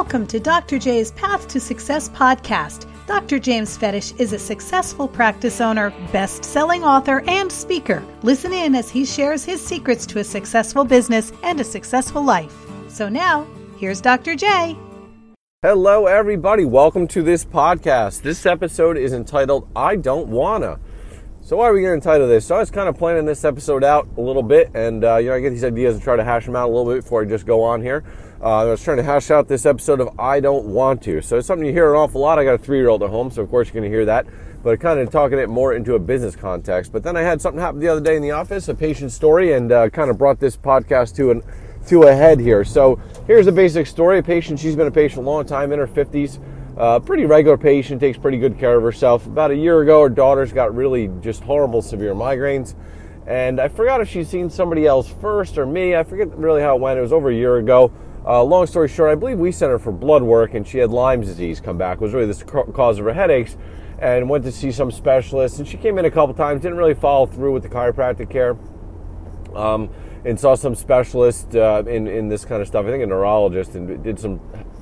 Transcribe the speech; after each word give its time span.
Welcome 0.00 0.26
to 0.28 0.40
Dr. 0.40 0.78
J's 0.78 1.12
Path 1.12 1.46
to 1.48 1.60
Success 1.60 2.08
podcast. 2.08 2.86
Dr. 3.06 3.38
James 3.38 3.76
Fedich 3.76 4.18
is 4.18 4.32
a 4.32 4.38
successful 4.38 5.06
practice 5.06 5.60
owner, 5.60 5.90
best 6.10 6.42
selling 6.42 6.82
author, 6.82 7.22
and 7.28 7.52
speaker. 7.52 8.02
Listen 8.22 8.50
in 8.54 8.74
as 8.74 8.88
he 8.88 9.04
shares 9.04 9.44
his 9.44 9.64
secrets 9.64 10.06
to 10.06 10.20
a 10.20 10.24
successful 10.24 10.84
business 10.84 11.34
and 11.42 11.60
a 11.60 11.64
successful 11.64 12.24
life. 12.24 12.56
So 12.88 13.10
now, 13.10 13.46
here's 13.76 14.00
Dr. 14.00 14.36
J. 14.36 14.74
Hello, 15.60 16.06
everybody. 16.06 16.64
Welcome 16.64 17.06
to 17.08 17.22
this 17.22 17.44
podcast. 17.44 18.22
This 18.22 18.46
episode 18.46 18.96
is 18.96 19.12
entitled 19.12 19.68
I 19.76 19.96
Don't 19.96 20.28
Wanna. 20.28 20.80
So, 21.42 21.58
why 21.58 21.68
are 21.68 21.74
we 21.74 21.82
going 21.82 22.00
to 22.00 22.26
this? 22.26 22.46
So, 22.46 22.56
I 22.56 22.60
was 22.60 22.70
kind 22.70 22.88
of 22.88 22.96
planning 22.96 23.26
this 23.26 23.44
episode 23.44 23.84
out 23.84 24.08
a 24.16 24.20
little 24.22 24.42
bit, 24.42 24.70
and 24.72 25.04
uh, 25.04 25.16
you 25.16 25.28
know, 25.28 25.34
I 25.34 25.40
get 25.40 25.50
these 25.50 25.62
ideas 25.62 25.94
and 25.96 26.02
try 26.02 26.16
to 26.16 26.24
hash 26.24 26.46
them 26.46 26.56
out 26.56 26.70
a 26.70 26.72
little 26.72 26.90
bit 26.90 27.04
before 27.04 27.20
I 27.20 27.26
just 27.26 27.44
go 27.44 27.62
on 27.62 27.82
here. 27.82 28.02
Uh, 28.42 28.60
I 28.60 28.64
was 28.64 28.82
trying 28.82 28.96
to 28.96 29.02
hash 29.02 29.30
out 29.30 29.48
this 29.48 29.66
episode 29.66 30.00
of 30.00 30.18
I 30.18 30.40
Don't 30.40 30.64
Want 30.64 31.02
to. 31.02 31.20
So, 31.20 31.36
it's 31.36 31.46
something 31.46 31.66
you 31.66 31.74
hear 31.74 31.92
an 31.92 32.00
awful 32.00 32.22
lot. 32.22 32.38
I 32.38 32.44
got 32.44 32.54
a 32.54 32.58
three 32.58 32.78
year 32.78 32.88
old 32.88 33.02
at 33.02 33.10
home, 33.10 33.30
so 33.30 33.42
of 33.42 33.50
course 33.50 33.68
you're 33.68 33.74
going 33.74 33.90
to 33.90 33.94
hear 33.94 34.06
that. 34.06 34.26
But 34.62 34.80
kind 34.80 34.98
of 34.98 35.10
talking 35.10 35.38
it 35.38 35.50
more 35.50 35.74
into 35.74 35.94
a 35.94 35.98
business 35.98 36.36
context. 36.36 36.90
But 36.90 37.02
then 37.02 37.18
I 37.18 37.20
had 37.20 37.42
something 37.42 37.60
happen 37.60 37.80
the 37.80 37.88
other 37.88 38.00
day 38.00 38.16
in 38.16 38.22
the 38.22 38.30
office, 38.30 38.66
a 38.68 38.74
patient 38.74 39.12
story, 39.12 39.52
and 39.52 39.70
uh, 39.70 39.90
kind 39.90 40.10
of 40.10 40.16
brought 40.16 40.40
this 40.40 40.56
podcast 40.56 41.16
to 41.16 41.32
an 41.32 41.42
to 41.88 42.04
a 42.04 42.14
head 42.14 42.40
here. 42.40 42.64
So, 42.64 42.98
here's 43.26 43.46
a 43.46 43.52
basic 43.52 43.86
story. 43.86 44.18
A 44.20 44.22
patient, 44.22 44.58
she's 44.58 44.74
been 44.74 44.86
a 44.86 44.90
patient 44.90 45.18
a 45.18 45.30
long 45.30 45.44
time, 45.44 45.70
in 45.70 45.78
her 45.78 45.86
50s. 45.86 46.42
Uh, 46.78 46.98
pretty 46.98 47.26
regular 47.26 47.58
patient, 47.58 48.00
takes 48.00 48.16
pretty 48.16 48.38
good 48.38 48.58
care 48.58 48.78
of 48.78 48.82
herself. 48.82 49.26
About 49.26 49.50
a 49.50 49.56
year 49.56 49.82
ago, 49.82 50.00
her 50.00 50.08
daughter's 50.08 50.50
got 50.50 50.74
really 50.74 51.10
just 51.20 51.42
horrible, 51.42 51.82
severe 51.82 52.14
migraines. 52.14 52.74
And 53.26 53.60
I 53.60 53.68
forgot 53.68 54.00
if 54.00 54.08
she'd 54.08 54.26
seen 54.26 54.48
somebody 54.48 54.86
else 54.86 55.12
first 55.20 55.58
or 55.58 55.66
me. 55.66 55.94
I 55.94 56.04
forget 56.04 56.34
really 56.38 56.62
how 56.62 56.76
it 56.76 56.80
went. 56.80 56.98
It 56.98 57.02
was 57.02 57.12
over 57.12 57.28
a 57.28 57.34
year 57.34 57.58
ago. 57.58 57.92
Uh, 58.26 58.42
long 58.44 58.66
story 58.66 58.86
short, 58.86 59.10
I 59.10 59.14
believe 59.14 59.38
we 59.38 59.50
sent 59.50 59.70
her 59.70 59.78
for 59.78 59.92
blood 59.92 60.22
work, 60.22 60.54
and 60.54 60.66
she 60.66 60.78
had 60.78 60.90
Lyme's 60.90 61.26
disease 61.26 61.60
come 61.60 61.78
back. 61.78 61.96
It 61.96 62.00
was 62.02 62.12
really 62.12 62.30
the 62.30 62.44
cause 62.72 62.98
of 62.98 63.04
her 63.06 63.14
headaches, 63.14 63.56
and 63.98 64.28
went 64.28 64.44
to 64.44 64.52
see 64.52 64.70
some 64.72 64.90
specialists. 64.90 65.58
And 65.58 65.66
she 65.66 65.78
came 65.78 65.98
in 65.98 66.04
a 66.04 66.10
couple 66.10 66.34
times, 66.34 66.60
didn't 66.60 66.78
really 66.78 66.94
follow 66.94 67.26
through 67.26 67.52
with 67.52 67.62
the 67.62 67.68
chiropractic 67.70 68.28
care, 68.28 68.58
um, 69.54 69.88
and 70.24 70.38
saw 70.38 70.54
some 70.54 70.74
specialist 70.74 71.56
uh, 71.56 71.82
in 71.86 72.06
in 72.06 72.28
this 72.28 72.44
kind 72.44 72.60
of 72.60 72.68
stuff. 72.68 72.84
I 72.84 72.90
think 72.90 73.02
a 73.02 73.06
neurologist, 73.06 73.74
and 73.74 74.02
did 74.04 74.18
some 74.18 74.38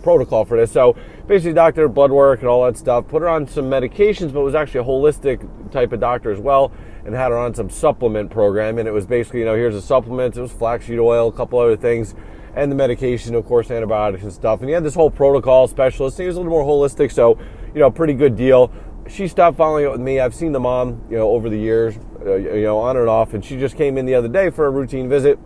protocol 0.09 0.47
for 0.47 0.57
this. 0.57 0.73
So 0.73 0.97
basically, 1.27 1.53
doctor, 1.53 1.87
blood 1.87 2.11
work, 2.11 2.41
and 2.41 2.49
all 2.49 2.65
that 2.65 2.79
stuff. 2.79 3.07
Put 3.09 3.21
her 3.21 3.29
on 3.29 3.47
some 3.47 3.67
medications, 3.67 4.33
but 4.33 4.41
was 4.41 4.55
actually 4.55 4.81
a 4.81 4.85
holistic 4.85 5.71
type 5.71 5.93
of 5.93 6.01
doctor 6.01 6.31
as 6.31 6.39
well, 6.41 6.73
and 7.05 7.15
had 7.15 7.31
her 7.31 7.37
on 7.37 7.53
some 7.53 7.69
supplement 7.69 8.31
program. 8.31 8.79
And 8.79 8.89
it 8.89 8.93
was 8.93 9.05
basically, 9.05 9.41
you 9.41 9.45
know, 9.45 9.55
here's 9.55 9.75
a 9.75 9.83
supplement. 9.83 10.35
It 10.35 10.41
was 10.41 10.51
flaxseed 10.51 10.99
oil, 10.99 11.29
a 11.29 11.33
couple 11.33 11.59
other 11.59 11.77
things 11.77 12.15
and 12.55 12.73
the 12.73 12.77
medication, 12.77 13.35
of 13.35 13.45
course, 13.45 13.71
antibiotics 13.71 14.23
and 14.23 14.33
stuff. 14.33 14.61
And 14.61 14.69
he 14.71 14.75
had 14.75 14.83
this 14.83 14.95
whole 14.95 15.11
protocol 15.11 15.69
specialist. 15.69 16.17
He 16.17 16.27
was 16.27 16.37
a 16.37 16.41
little 16.41 16.51
more 16.51 16.65
holistic, 16.65 17.13
so 17.13 17.39
you 17.75 17.81
know, 17.81 17.91
pretty 17.91 18.15
good 18.15 18.35
deal. 18.35 18.73
She 19.07 19.29
stopped 19.29 19.59
following 19.59 19.85
up 19.87 19.93
with 19.93 20.01
me. 20.01 20.21
I've 20.21 20.35
seen 20.35 20.53
the 20.53 20.61
mom, 20.61 21.05
you 21.11 21.19
know, 21.19 21.29
over 21.29 21.51
the 21.51 21.59
years, 21.59 21.99
uh, 22.25 22.35
you 22.35 22.63
know, 22.63 22.79
on 22.79 22.97
and 22.97 23.09
off, 23.09 23.35
and 23.35 23.45
she 23.45 23.59
just 23.59 23.77
came 23.77 23.99
in 23.99 24.07
the 24.07 24.15
other 24.15 24.29
day 24.29 24.49
for 24.49 24.67
a 24.67 24.71
routine 24.71 25.09
visit 25.09 25.39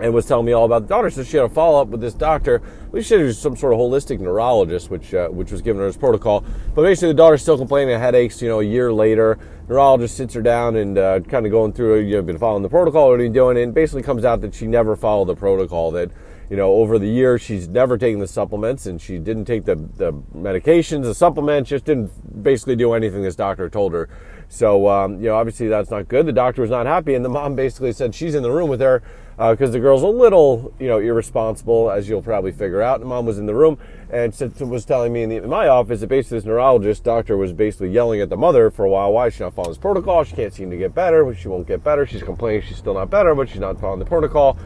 and 0.00 0.12
was 0.12 0.26
telling 0.26 0.46
me 0.46 0.52
all 0.52 0.64
about 0.64 0.82
the 0.82 0.88
daughter. 0.88 1.10
So 1.10 1.22
she 1.22 1.36
had 1.36 1.46
a 1.46 1.48
follow 1.48 1.80
up 1.80 1.88
with 1.88 2.00
this 2.00 2.14
doctor. 2.14 2.62
We 2.90 3.02
he 3.02 3.16
was 3.16 3.38
some 3.38 3.56
sort 3.56 3.72
of 3.72 3.78
holistic 3.78 4.20
neurologist, 4.20 4.90
which 4.90 5.14
uh, 5.14 5.28
which 5.28 5.50
was 5.50 5.62
giving 5.62 5.80
her 5.80 5.86
his 5.86 5.96
protocol. 5.96 6.44
But 6.74 6.82
basically, 6.82 7.08
the 7.08 7.14
daughter's 7.14 7.42
still 7.42 7.58
complaining 7.58 7.94
of 7.94 8.00
headaches. 8.00 8.40
You 8.42 8.48
know, 8.48 8.60
a 8.60 8.64
year 8.64 8.92
later, 8.92 9.38
neurologist 9.68 10.16
sits 10.16 10.34
her 10.34 10.42
down 10.42 10.76
and 10.76 10.98
uh, 10.98 11.20
kind 11.20 11.46
of 11.46 11.52
going 11.52 11.72
through. 11.72 12.00
You 12.00 12.16
know, 12.16 12.22
been 12.22 12.38
following 12.38 12.62
the 12.62 12.68
protocol. 12.68 13.10
What 13.10 13.20
are 13.20 13.24
you 13.24 13.30
doing? 13.30 13.58
And 13.58 13.74
basically 13.74 14.02
comes 14.02 14.24
out 14.24 14.40
that 14.42 14.54
she 14.54 14.66
never 14.66 14.96
followed 14.96 15.26
the 15.26 15.36
protocol. 15.36 15.90
That 15.90 16.10
you 16.50 16.56
know, 16.56 16.74
over 16.74 16.98
the 16.98 17.08
years, 17.08 17.40
she's 17.40 17.68
never 17.68 17.96
taken 17.96 18.20
the 18.20 18.26
supplements 18.26 18.86
and 18.86 19.00
she 19.00 19.18
didn't 19.18 19.46
take 19.46 19.64
the, 19.64 19.76
the 19.76 20.12
medications, 20.36 21.04
the 21.04 21.14
supplements, 21.14 21.70
just 21.70 21.84
didn't 21.84 22.42
basically 22.42 22.76
do 22.76 22.92
anything 22.92 23.22
this 23.22 23.34
doctor 23.34 23.70
told 23.70 23.94
her. 23.94 24.08
So, 24.48 24.88
um, 24.88 25.16
you 25.16 25.26
know, 25.26 25.36
obviously 25.36 25.68
that's 25.68 25.90
not 25.90 26.06
good. 26.08 26.26
The 26.26 26.32
doctor 26.32 26.62
was 26.62 26.70
not 26.70 26.86
happy, 26.86 27.14
and 27.14 27.24
the 27.24 27.30
mom 27.30 27.56
basically 27.56 27.92
said 27.92 28.14
she's 28.14 28.34
in 28.34 28.42
the 28.42 28.50
room 28.50 28.68
with 28.68 28.80
her 28.80 29.02
because 29.36 29.70
uh, 29.70 29.72
the 29.72 29.80
girl's 29.80 30.02
a 30.02 30.08
little, 30.08 30.72
you 30.78 30.86
know, 30.86 30.98
irresponsible, 30.98 31.90
as 31.90 32.08
you'll 32.08 32.22
probably 32.22 32.52
figure 32.52 32.80
out. 32.80 33.00
The 33.00 33.06
mom 33.06 33.26
was 33.26 33.38
in 33.38 33.46
the 33.46 33.54
room 33.54 33.78
and 34.10 34.32
said, 34.32 34.58
was 34.60 34.84
telling 34.84 35.12
me 35.12 35.24
in, 35.24 35.28
the, 35.28 35.36
in, 35.36 35.48
my 35.48 35.66
office 35.66 36.00
that 36.00 36.06
basically 36.06 36.38
this 36.38 36.44
neurologist 36.44 37.02
doctor 37.02 37.36
was 37.36 37.52
basically 37.52 37.90
yelling 37.90 38.20
at 38.20 38.28
the 38.28 38.36
mother 38.36 38.70
for 38.70 38.84
a 38.84 38.88
while. 38.88 39.12
Why 39.12 39.26
is 39.26 39.34
she 39.34 39.42
not 39.42 39.54
following 39.54 39.72
this 39.72 39.78
protocol? 39.78 40.22
She 40.22 40.36
can't 40.36 40.52
seem 40.52 40.70
to 40.70 40.76
get 40.76 40.94
better. 40.94 41.34
She 41.34 41.48
won't 41.48 41.66
get 41.66 41.82
better. 41.82 42.06
She's 42.06 42.22
complaining 42.22 42.62
she's 42.62 42.76
still 42.76 42.94
not 42.94 43.10
better, 43.10 43.34
but 43.34 43.48
she's 43.48 43.58
not 43.58 43.80
following 43.80 43.98
the 43.98 44.06
protocol. 44.06 44.56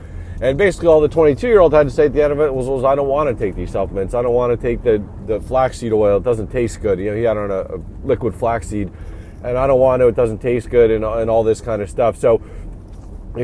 And 0.40 0.56
basically, 0.56 0.88
all 0.88 1.00
the 1.00 1.08
22 1.08 1.48
year 1.48 1.60
old 1.60 1.72
had 1.72 1.84
to 1.84 1.90
say 1.90 2.06
at 2.06 2.12
the 2.12 2.22
end 2.22 2.32
of 2.32 2.40
it 2.40 2.54
was, 2.54 2.66
was 2.66 2.84
I 2.84 2.94
don't 2.94 3.08
want 3.08 3.28
to 3.28 3.44
take 3.44 3.56
these 3.56 3.72
supplements. 3.72 4.14
I 4.14 4.22
don't 4.22 4.34
want 4.34 4.58
to 4.58 4.62
take 4.62 4.82
the, 4.82 5.02
the 5.26 5.40
flaxseed 5.40 5.92
oil. 5.92 6.18
It 6.18 6.22
doesn't 6.22 6.48
taste 6.48 6.80
good. 6.80 6.98
You 7.00 7.10
know, 7.10 7.16
he 7.16 7.22
had 7.24 7.36
on 7.36 7.50
a, 7.50 7.62
a 7.62 7.80
liquid 8.04 8.34
flaxseed, 8.34 8.92
and 9.42 9.58
I 9.58 9.66
don't 9.66 9.80
want 9.80 10.00
to. 10.00 10.08
It 10.08 10.14
doesn't 10.14 10.38
taste 10.38 10.70
good, 10.70 10.92
and, 10.92 11.04
and 11.04 11.28
all 11.28 11.42
this 11.42 11.60
kind 11.60 11.82
of 11.82 11.90
stuff. 11.90 12.16
So 12.16 12.40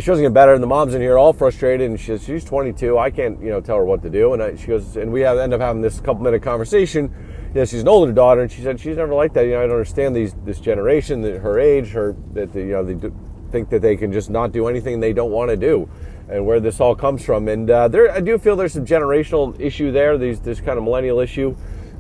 she 0.03 0.10
wasn't 0.10 0.25
getting 0.25 0.34
better, 0.34 0.55
and 0.55 0.62
the 0.62 0.66
mom's 0.66 0.94
in 0.94 1.00
here 1.00 1.19
all 1.19 1.32
frustrated, 1.32 1.88
and 1.88 2.00
she's 2.00 2.25
she's 2.25 2.44
22. 2.44 2.99
I 2.99 3.10
can't 3.10 3.41
you 3.41 3.50
know 3.50 3.60
tell 3.60 3.77
her 3.77 3.84
what 3.84 4.03
to 4.03 4.10
do, 4.10 4.32
and 4.32 4.43
I, 4.43 4.56
she 4.56 4.66
goes, 4.66 4.97
and 4.97 5.12
we 5.12 5.21
have, 5.21 5.38
end 5.38 5.53
up 5.53 5.60
having 5.60 5.82
this 5.82 6.00
couple 6.00 6.22
minute 6.22 6.43
conversation. 6.43 7.12
You 7.49 7.60
know, 7.60 7.65
she's 7.65 7.82
an 7.82 7.88
older 7.88 8.12
daughter, 8.12 8.41
and 8.43 8.50
she 8.50 8.62
said 8.62 8.81
she's 8.81 8.97
never 8.97 9.15
like 9.15 9.32
that. 9.34 9.44
You 9.44 9.53
know, 9.53 9.59
I 9.59 9.62
don't 9.62 9.72
understand 9.72 10.16
these 10.16 10.34
this 10.44 10.60
generation, 10.60 11.22
her 11.22 11.59
age, 11.59 11.91
her 11.91 12.16
that 12.32 12.53
the, 12.53 12.60
you 12.60 12.72
know 12.72 12.84
they 12.84 12.94
do, 12.94 13.15
think 13.50 13.71
that 13.71 13.82
they 13.82 13.97
can 13.97 14.12
just 14.12 14.31
not 14.31 14.53
do 14.53 14.66
anything 14.66 15.00
they 15.00 15.12
don't 15.12 15.31
want 15.31 15.50
to 15.50 15.56
do 15.56 15.88
and 16.28 16.44
where 16.47 16.61
this 16.61 16.81
all 16.81 16.94
comes 16.94 17.25
from. 17.25 17.49
And 17.49 17.71
uh, 17.71 17.88
there, 17.88 18.11
I 18.11 18.21
do 18.21 18.38
feel 18.38 18.56
there's 18.56 18.72
some 18.72 18.87
generational 18.87 19.59
issue 19.61 19.93
there. 19.93 20.16
There's 20.16 20.41
this 20.41 20.61
kind 20.61 20.78
of 20.78 20.84
millennial 20.84 21.21
issue 21.21 21.55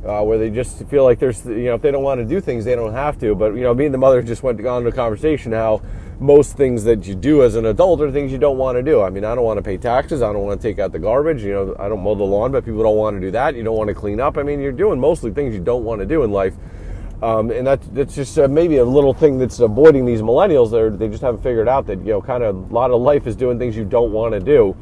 uh, 0.06 0.22
where 0.22 0.38
they 0.38 0.50
just 0.50 0.84
feel 0.86 1.04
like 1.04 1.18
there's, 1.18 1.44
you 1.46 1.64
know, 1.64 1.74
if 1.74 1.82
they 1.82 1.90
don't 1.90 2.02
want 2.02 2.20
to 2.20 2.24
do 2.24 2.40
things, 2.40 2.64
they 2.64 2.74
don't 2.74 2.92
have 2.92 3.18
to. 3.20 3.34
But 3.34 3.54
you 3.54 3.62
know, 3.62 3.74
me 3.74 3.86
and 3.86 3.94
the 3.94 3.98
mother 3.98 4.22
just 4.22 4.42
went 4.42 4.64
on 4.66 4.82
to 4.82 4.88
a 4.88 4.92
conversation 4.92 5.52
how 5.52 5.82
most 6.20 6.56
things 6.56 6.84
that 6.84 7.06
you 7.06 7.14
do 7.14 7.42
as 7.42 7.56
an 7.56 7.66
adult 7.66 8.00
are 8.00 8.10
things 8.10 8.30
you 8.30 8.38
don't 8.38 8.58
want 8.58 8.76
to 8.76 8.82
do. 8.82 9.02
I 9.02 9.10
mean, 9.10 9.24
I 9.24 9.34
don't 9.34 9.44
want 9.44 9.58
to 9.58 9.62
pay 9.62 9.76
taxes. 9.76 10.22
I 10.22 10.32
don't 10.32 10.44
want 10.44 10.60
to 10.60 10.68
take 10.68 10.78
out 10.78 10.92
the 10.92 10.98
garbage. 10.98 11.42
You 11.42 11.52
know, 11.52 11.76
I 11.78 11.88
don't 11.88 12.02
mow 12.02 12.14
the 12.14 12.24
lawn, 12.24 12.52
but 12.52 12.64
people 12.64 12.82
don't 12.82 12.96
want 12.96 13.16
to 13.16 13.20
do 13.20 13.30
that. 13.32 13.56
You 13.56 13.64
don't 13.64 13.76
want 13.76 13.88
to 13.88 13.94
clean 13.94 14.20
up. 14.20 14.38
I 14.38 14.42
mean, 14.42 14.60
you're 14.60 14.72
doing 14.72 15.00
mostly 15.00 15.32
things 15.32 15.54
you 15.54 15.60
don't 15.60 15.84
want 15.84 16.00
to 16.00 16.06
do 16.06 16.22
in 16.22 16.30
life. 16.30 16.54
Um, 17.22 17.50
and 17.50 17.66
that, 17.66 17.80
that's 17.94 18.14
just 18.14 18.38
uh, 18.38 18.48
maybe 18.48 18.76
a 18.78 18.84
little 18.84 19.14
thing 19.14 19.38
that's 19.38 19.60
avoiding 19.60 20.04
these 20.04 20.20
millennials. 20.20 20.70
They 20.70 20.96
they 20.96 21.10
just 21.10 21.22
haven't 21.22 21.42
figured 21.42 21.68
out 21.68 21.86
that 21.86 21.98
you 22.00 22.12
know, 22.12 22.20
kind 22.20 22.42
of 22.42 22.70
a 22.70 22.74
lot 22.74 22.90
of 22.90 23.00
life 23.00 23.26
is 23.26 23.34
doing 23.34 23.58
things 23.58 23.76
you 23.76 23.84
don't 23.84 24.12
want 24.12 24.32
to 24.34 24.40
do. 24.40 24.76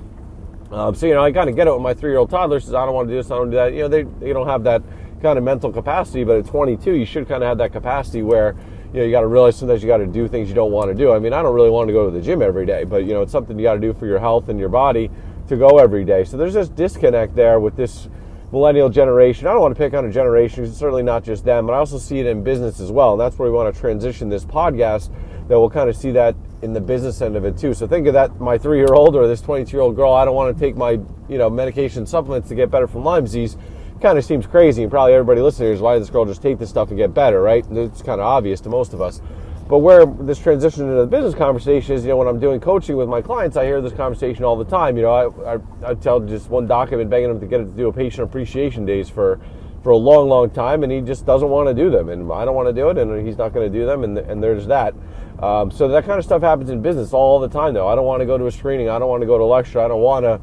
Um, 0.70 0.94
so 0.94 1.06
you 1.06 1.14
know, 1.14 1.22
I 1.22 1.30
kind 1.30 1.48
of 1.48 1.56
get 1.56 1.66
it 1.66 1.72
when 1.72 1.82
my 1.82 1.94
three-year-old 1.94 2.30
toddler 2.30 2.58
says, 2.58 2.74
"I 2.74 2.84
don't 2.84 2.94
want 2.94 3.08
to 3.08 3.12
do 3.12 3.18
this, 3.18 3.30
I 3.30 3.36
don't 3.36 3.50
do 3.50 3.56
that." 3.56 3.74
You 3.74 3.82
know, 3.82 3.88
they 3.88 4.02
they 4.02 4.32
don't 4.32 4.48
have 4.48 4.64
that 4.64 4.82
kind 5.20 5.38
of 5.38 5.44
mental 5.44 5.70
capacity. 5.70 6.24
But 6.24 6.38
at 6.38 6.46
22, 6.46 6.94
you 6.94 7.04
should 7.04 7.28
kind 7.28 7.42
of 7.42 7.48
have 7.48 7.58
that 7.58 7.72
capacity 7.72 8.22
where 8.22 8.56
you 8.92 9.00
know 9.00 9.04
you 9.04 9.10
got 9.10 9.20
to 9.20 9.26
realize 9.26 9.56
sometimes 9.56 9.82
you 9.82 9.88
got 9.88 9.98
to 9.98 10.06
do 10.06 10.28
things 10.28 10.48
you 10.48 10.54
don't 10.54 10.72
want 10.72 10.90
to 10.90 10.94
do. 10.94 11.12
I 11.12 11.18
mean, 11.18 11.32
I 11.32 11.42
don't 11.42 11.54
really 11.54 11.70
want 11.70 11.88
to 11.88 11.92
go 11.92 12.04
to 12.04 12.10
the 12.10 12.20
gym 12.20 12.42
every 12.42 12.66
day, 12.66 12.84
but 12.84 13.04
you 13.04 13.14
know, 13.14 13.22
it's 13.22 13.32
something 13.32 13.58
you 13.58 13.64
got 13.64 13.74
to 13.74 13.80
do 13.80 13.92
for 13.92 14.06
your 14.06 14.18
health 14.18 14.48
and 14.48 14.58
your 14.58 14.68
body 14.68 15.10
to 15.48 15.56
go 15.56 15.78
every 15.78 16.04
day. 16.04 16.24
So 16.24 16.36
there's 16.36 16.54
this 16.54 16.68
disconnect 16.68 17.34
there 17.34 17.58
with 17.58 17.76
this 17.76 18.08
millennial 18.52 18.90
generation. 18.90 19.46
I 19.46 19.52
don't 19.52 19.62
want 19.62 19.74
to 19.74 19.78
pick 19.78 19.94
on 19.94 20.04
a 20.04 20.12
generation, 20.12 20.64
it's 20.64 20.76
certainly 20.76 21.02
not 21.02 21.24
just 21.24 21.44
them, 21.44 21.66
but 21.66 21.72
I 21.72 21.78
also 21.78 21.98
see 21.98 22.20
it 22.20 22.26
in 22.26 22.44
business 22.44 22.80
as 22.80 22.92
well. 22.92 23.12
And 23.12 23.20
that's 23.20 23.38
where 23.38 23.50
we 23.50 23.56
want 23.56 23.74
to 23.74 23.80
transition 23.80 24.28
this 24.28 24.44
podcast 24.44 25.10
that 25.48 25.58
we'll 25.58 25.70
kind 25.70 25.88
of 25.88 25.96
see 25.96 26.10
that 26.12 26.36
in 26.60 26.72
the 26.72 26.80
business 26.80 27.20
end 27.22 27.34
of 27.34 27.44
it 27.44 27.56
too. 27.58 27.74
So 27.74 27.86
think 27.86 28.06
of 28.06 28.12
that 28.12 28.40
my 28.40 28.56
three 28.58 28.78
year 28.78 28.92
old 28.94 29.16
or 29.16 29.26
this 29.26 29.40
22 29.40 29.72
year 29.72 29.80
old 29.80 29.96
girl, 29.96 30.12
I 30.12 30.24
don't 30.24 30.34
want 30.34 30.56
to 30.56 30.60
take 30.60 30.76
my, 30.76 30.90
you 31.28 31.38
know, 31.38 31.50
medication 31.50 32.06
supplements 32.06 32.48
to 32.50 32.54
get 32.54 32.70
better 32.70 32.86
from 32.86 33.04
Lyme 33.04 33.24
disease. 33.24 33.56
Kind 34.02 34.18
of 34.18 34.24
seems 34.24 34.48
crazy, 34.48 34.82
and 34.82 34.90
probably 34.90 35.14
everybody 35.14 35.40
listening 35.40 35.72
is 35.72 35.80
why 35.80 35.96
does 35.96 36.08
this 36.08 36.12
girl 36.12 36.24
just 36.24 36.42
take 36.42 36.58
this 36.58 36.68
stuff 36.68 36.88
and 36.88 36.98
get 36.98 37.14
better, 37.14 37.40
right? 37.40 37.64
It's 37.70 38.02
kind 38.02 38.20
of 38.20 38.26
obvious 38.26 38.60
to 38.62 38.68
most 38.68 38.94
of 38.94 39.00
us. 39.00 39.22
But 39.68 39.78
where 39.78 40.04
this 40.04 40.40
transition 40.40 40.82
into 40.88 40.96
the 40.96 41.06
business 41.06 41.36
conversation 41.36 41.94
is, 41.94 42.02
you 42.02 42.08
know, 42.08 42.16
when 42.16 42.26
I'm 42.26 42.40
doing 42.40 42.58
coaching 42.58 42.96
with 42.96 43.08
my 43.08 43.22
clients, 43.22 43.56
I 43.56 43.64
hear 43.64 43.80
this 43.80 43.92
conversation 43.92 44.42
all 44.42 44.56
the 44.56 44.64
time. 44.64 44.96
You 44.96 45.04
know, 45.04 45.12
I, 45.12 45.54
I, 45.54 45.60
I 45.90 45.94
tell 45.94 46.18
just 46.18 46.50
one 46.50 46.66
doc, 46.66 46.88
I've 46.92 46.98
been 46.98 47.08
begging 47.08 47.30
him 47.30 47.38
to 47.38 47.46
get 47.46 47.60
it 47.60 47.66
to 47.66 47.70
do 47.70 47.86
a 47.86 47.92
patient 47.92 48.24
appreciation 48.24 48.84
days 48.84 49.08
for 49.08 49.38
for 49.84 49.90
a 49.90 49.96
long, 49.96 50.28
long 50.28 50.50
time, 50.50 50.82
and 50.82 50.90
he 50.90 51.00
just 51.00 51.24
doesn't 51.24 51.48
want 51.48 51.68
to 51.68 51.74
do 51.74 51.88
them, 51.88 52.08
and 52.08 52.30
I 52.32 52.44
don't 52.44 52.56
want 52.56 52.66
to 52.66 52.72
do 52.72 52.88
it, 52.88 52.98
and 52.98 53.24
he's 53.24 53.38
not 53.38 53.52
going 53.52 53.72
to 53.72 53.78
do 53.78 53.86
them, 53.86 54.02
and, 54.02 54.18
and 54.18 54.42
there's 54.42 54.66
that. 54.66 54.94
Um, 55.38 55.70
so 55.70 55.86
that 55.86 56.04
kind 56.04 56.18
of 56.18 56.24
stuff 56.24 56.42
happens 56.42 56.70
in 56.70 56.82
business 56.82 57.12
all 57.12 57.38
the 57.38 57.48
time, 57.48 57.72
though. 57.72 57.86
I 57.86 57.94
don't 57.94 58.06
want 58.06 58.20
to 58.20 58.26
go 58.26 58.36
to 58.36 58.46
a 58.46 58.52
screening. 58.52 58.88
I 58.88 58.98
don't 58.98 59.08
want 59.08 59.22
to 59.22 59.26
go 59.28 59.38
to 59.38 59.44
a 59.44 59.46
lecture. 59.46 59.78
I 59.78 59.86
don't 59.86 60.00
want 60.00 60.24
to. 60.24 60.40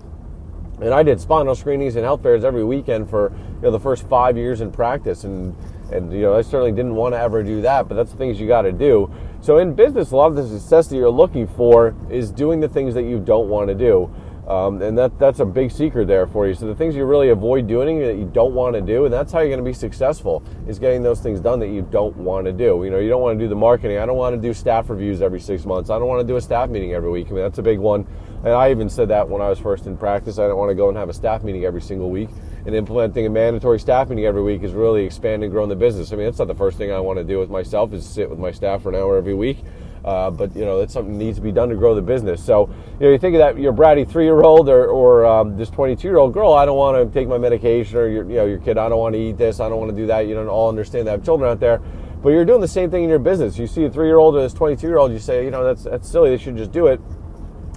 And 0.81 0.93
I 0.93 1.03
did 1.03 1.19
spinal 1.19 1.55
screenings 1.55 1.97
and 1.97 2.05
health 2.05 2.23
fairs 2.23 2.45
every 2.45 2.63
weekend 2.63 3.09
for 3.09 3.33
you 3.59 3.63
know 3.63 3.71
the 3.71 3.79
first 3.79 4.07
five 4.07 4.37
years 4.37 4.61
in 4.61 4.71
practice, 4.71 5.25
and 5.25 5.55
and 5.91 6.13
you 6.13 6.21
know 6.21 6.35
I 6.35 6.41
certainly 6.41 6.71
didn't 6.71 6.95
want 6.95 7.13
to 7.13 7.19
ever 7.19 7.43
do 7.43 7.61
that. 7.61 7.89
But 7.89 7.95
that's 7.95 8.11
the 8.11 8.17
things 8.17 8.39
you 8.39 8.47
got 8.47 8.61
to 8.61 8.71
do. 8.71 9.11
So 9.41 9.57
in 9.57 9.73
business, 9.73 10.11
a 10.11 10.15
lot 10.15 10.27
of 10.27 10.35
the 10.35 10.47
success 10.47 10.87
that 10.87 10.95
you're 10.95 11.09
looking 11.09 11.47
for 11.47 11.95
is 12.09 12.31
doing 12.31 12.59
the 12.59 12.69
things 12.69 12.93
that 12.93 13.03
you 13.03 13.19
don't 13.19 13.49
want 13.49 13.67
to 13.67 13.75
do. 13.75 14.13
Um, 14.49 14.81
and 14.81 14.97
that 14.97 15.19
that's 15.19 15.41
a 15.41 15.45
big 15.45 15.69
secret 15.69 16.07
there 16.07 16.25
for 16.25 16.47
you. 16.47 16.55
So 16.55 16.65
the 16.65 16.73
things 16.73 16.95
you 16.95 17.05
really 17.05 17.29
avoid 17.29 17.67
doing 17.67 17.99
that 17.99 18.15
you 18.15 18.25
don't 18.25 18.55
want 18.55 18.73
to 18.73 18.81
do, 18.81 19.05
and 19.05 19.13
that's 19.13 19.31
how 19.31 19.39
you're 19.39 19.49
going 19.49 19.59
to 19.59 19.63
be 19.63 19.73
successful 19.73 20.41
is 20.67 20.79
getting 20.79 21.03
those 21.03 21.19
things 21.19 21.39
done 21.39 21.59
that 21.59 21.67
you 21.67 21.83
don't 21.83 22.17
want 22.17 22.45
to 22.45 22.51
do. 22.51 22.81
You 22.83 22.89
know, 22.89 22.97
you 22.97 23.09
don't 23.09 23.21
want 23.21 23.37
to 23.37 23.45
do 23.45 23.47
the 23.47 23.55
marketing. 23.55 23.99
I 23.99 24.07
don't 24.07 24.17
want 24.17 24.35
to 24.35 24.41
do 24.41 24.51
staff 24.51 24.89
reviews 24.89 25.21
every 25.21 25.39
six 25.39 25.65
months. 25.65 25.91
I 25.91 25.99
don't 25.99 26.07
want 26.07 26.21
to 26.21 26.27
do 26.27 26.35
a 26.35 26.41
staff 26.41 26.69
meeting 26.69 26.93
every 26.93 27.11
week. 27.11 27.27
I 27.27 27.29
mean, 27.31 27.43
that's 27.43 27.59
a 27.59 27.63
big 27.63 27.77
one. 27.77 28.07
And 28.43 28.53
I 28.53 28.71
even 28.71 28.89
said 28.89 29.09
that 29.09 29.29
when 29.29 29.41
I 29.41 29.49
was 29.49 29.59
first 29.59 29.85
in 29.85 29.95
practice. 29.95 30.39
I 30.39 30.47
don't 30.47 30.57
want 30.57 30.71
to 30.71 30.75
go 30.75 30.89
and 30.89 30.97
have 30.97 31.09
a 31.09 31.13
staff 31.13 31.43
meeting 31.43 31.65
every 31.65 31.81
single 31.81 32.09
week. 32.09 32.29
And 32.69 32.75
implementing 32.75 33.25
a 33.25 33.31
mandatory 33.31 33.79
staff 33.79 34.09
meeting 34.09 34.25
every 34.25 34.43
week 34.43 34.61
is 34.61 34.73
really 34.73 35.03
expanding 35.03 35.45
and 35.45 35.51
growing 35.51 35.69
the 35.69 35.75
business. 35.75 36.13
I 36.13 36.17
mean, 36.17 36.25
that's 36.25 36.37
not 36.37 36.47
the 36.47 36.53
first 36.53 36.77
thing 36.77 36.91
I 36.91 36.99
want 36.99 37.17
to 37.17 37.23
do 37.23 37.39
with 37.39 37.49
myself 37.49 37.93
is 37.93 38.05
sit 38.05 38.29
with 38.29 38.37
my 38.37 38.51
staff 38.51 38.83
for 38.83 38.89
an 38.89 38.95
hour 38.95 39.17
every 39.17 39.33
week. 39.33 39.63
Uh, 40.05 40.29
but 40.29 40.55
you 40.55 40.65
know 40.65 40.77
that's 40.77 40.93
something 40.93 41.17
that 41.17 41.25
needs 41.25 41.39
to 41.39 41.41
be 41.41 41.51
done 41.51 41.69
to 41.69 41.75
grow 41.75 41.95
the 41.95 42.01
business. 42.03 42.45
So 42.45 42.69
you 42.99 43.07
know 43.07 43.11
you 43.11 43.17
think 43.17 43.33
of 43.33 43.39
that 43.39 43.57
your 43.57 43.73
bratty 43.73 44.07
three-year-old 44.07 44.69
or, 44.69 44.85
or 44.85 45.25
um, 45.25 45.57
this 45.57 45.71
22-year-old 45.71 46.31
girl. 46.31 46.53
I 46.53 46.63
don't 46.67 46.77
want 46.77 46.95
to 46.95 47.11
take 47.11 47.27
my 47.27 47.39
medication, 47.39 47.97
or 47.97 48.07
your 48.07 48.29
you 48.29 48.35
know 48.35 48.45
your 48.45 48.59
kid. 48.59 48.77
I 48.77 48.87
don't 48.87 48.99
want 48.99 49.15
to 49.15 49.19
eat 49.19 49.39
this. 49.39 49.59
I 49.59 49.67
don't 49.67 49.79
want 49.79 49.89
to 49.89 49.97
do 49.97 50.05
that. 50.05 50.27
You 50.27 50.35
don't 50.35 50.47
all 50.47 50.69
understand 50.69 51.07
that. 51.07 51.11
I 51.11 51.15
have 51.15 51.25
children 51.25 51.49
out 51.49 51.59
there, 51.59 51.79
but 52.21 52.29
you're 52.29 52.45
doing 52.45 52.61
the 52.61 52.67
same 52.67 52.91
thing 52.91 53.03
in 53.03 53.09
your 53.09 53.17
business. 53.17 53.57
You 53.57 53.65
see 53.65 53.85
a 53.85 53.89
three-year-old 53.89 54.35
or 54.35 54.41
this 54.43 54.53
22-year-old. 54.53 55.11
You 55.11 55.17
say 55.17 55.43
you 55.43 55.49
know 55.49 55.63
that's 55.63 55.85
that's 55.85 56.07
silly. 56.07 56.29
They 56.29 56.37
should 56.37 56.55
just 56.55 56.71
do 56.71 56.85
it. 56.85 57.01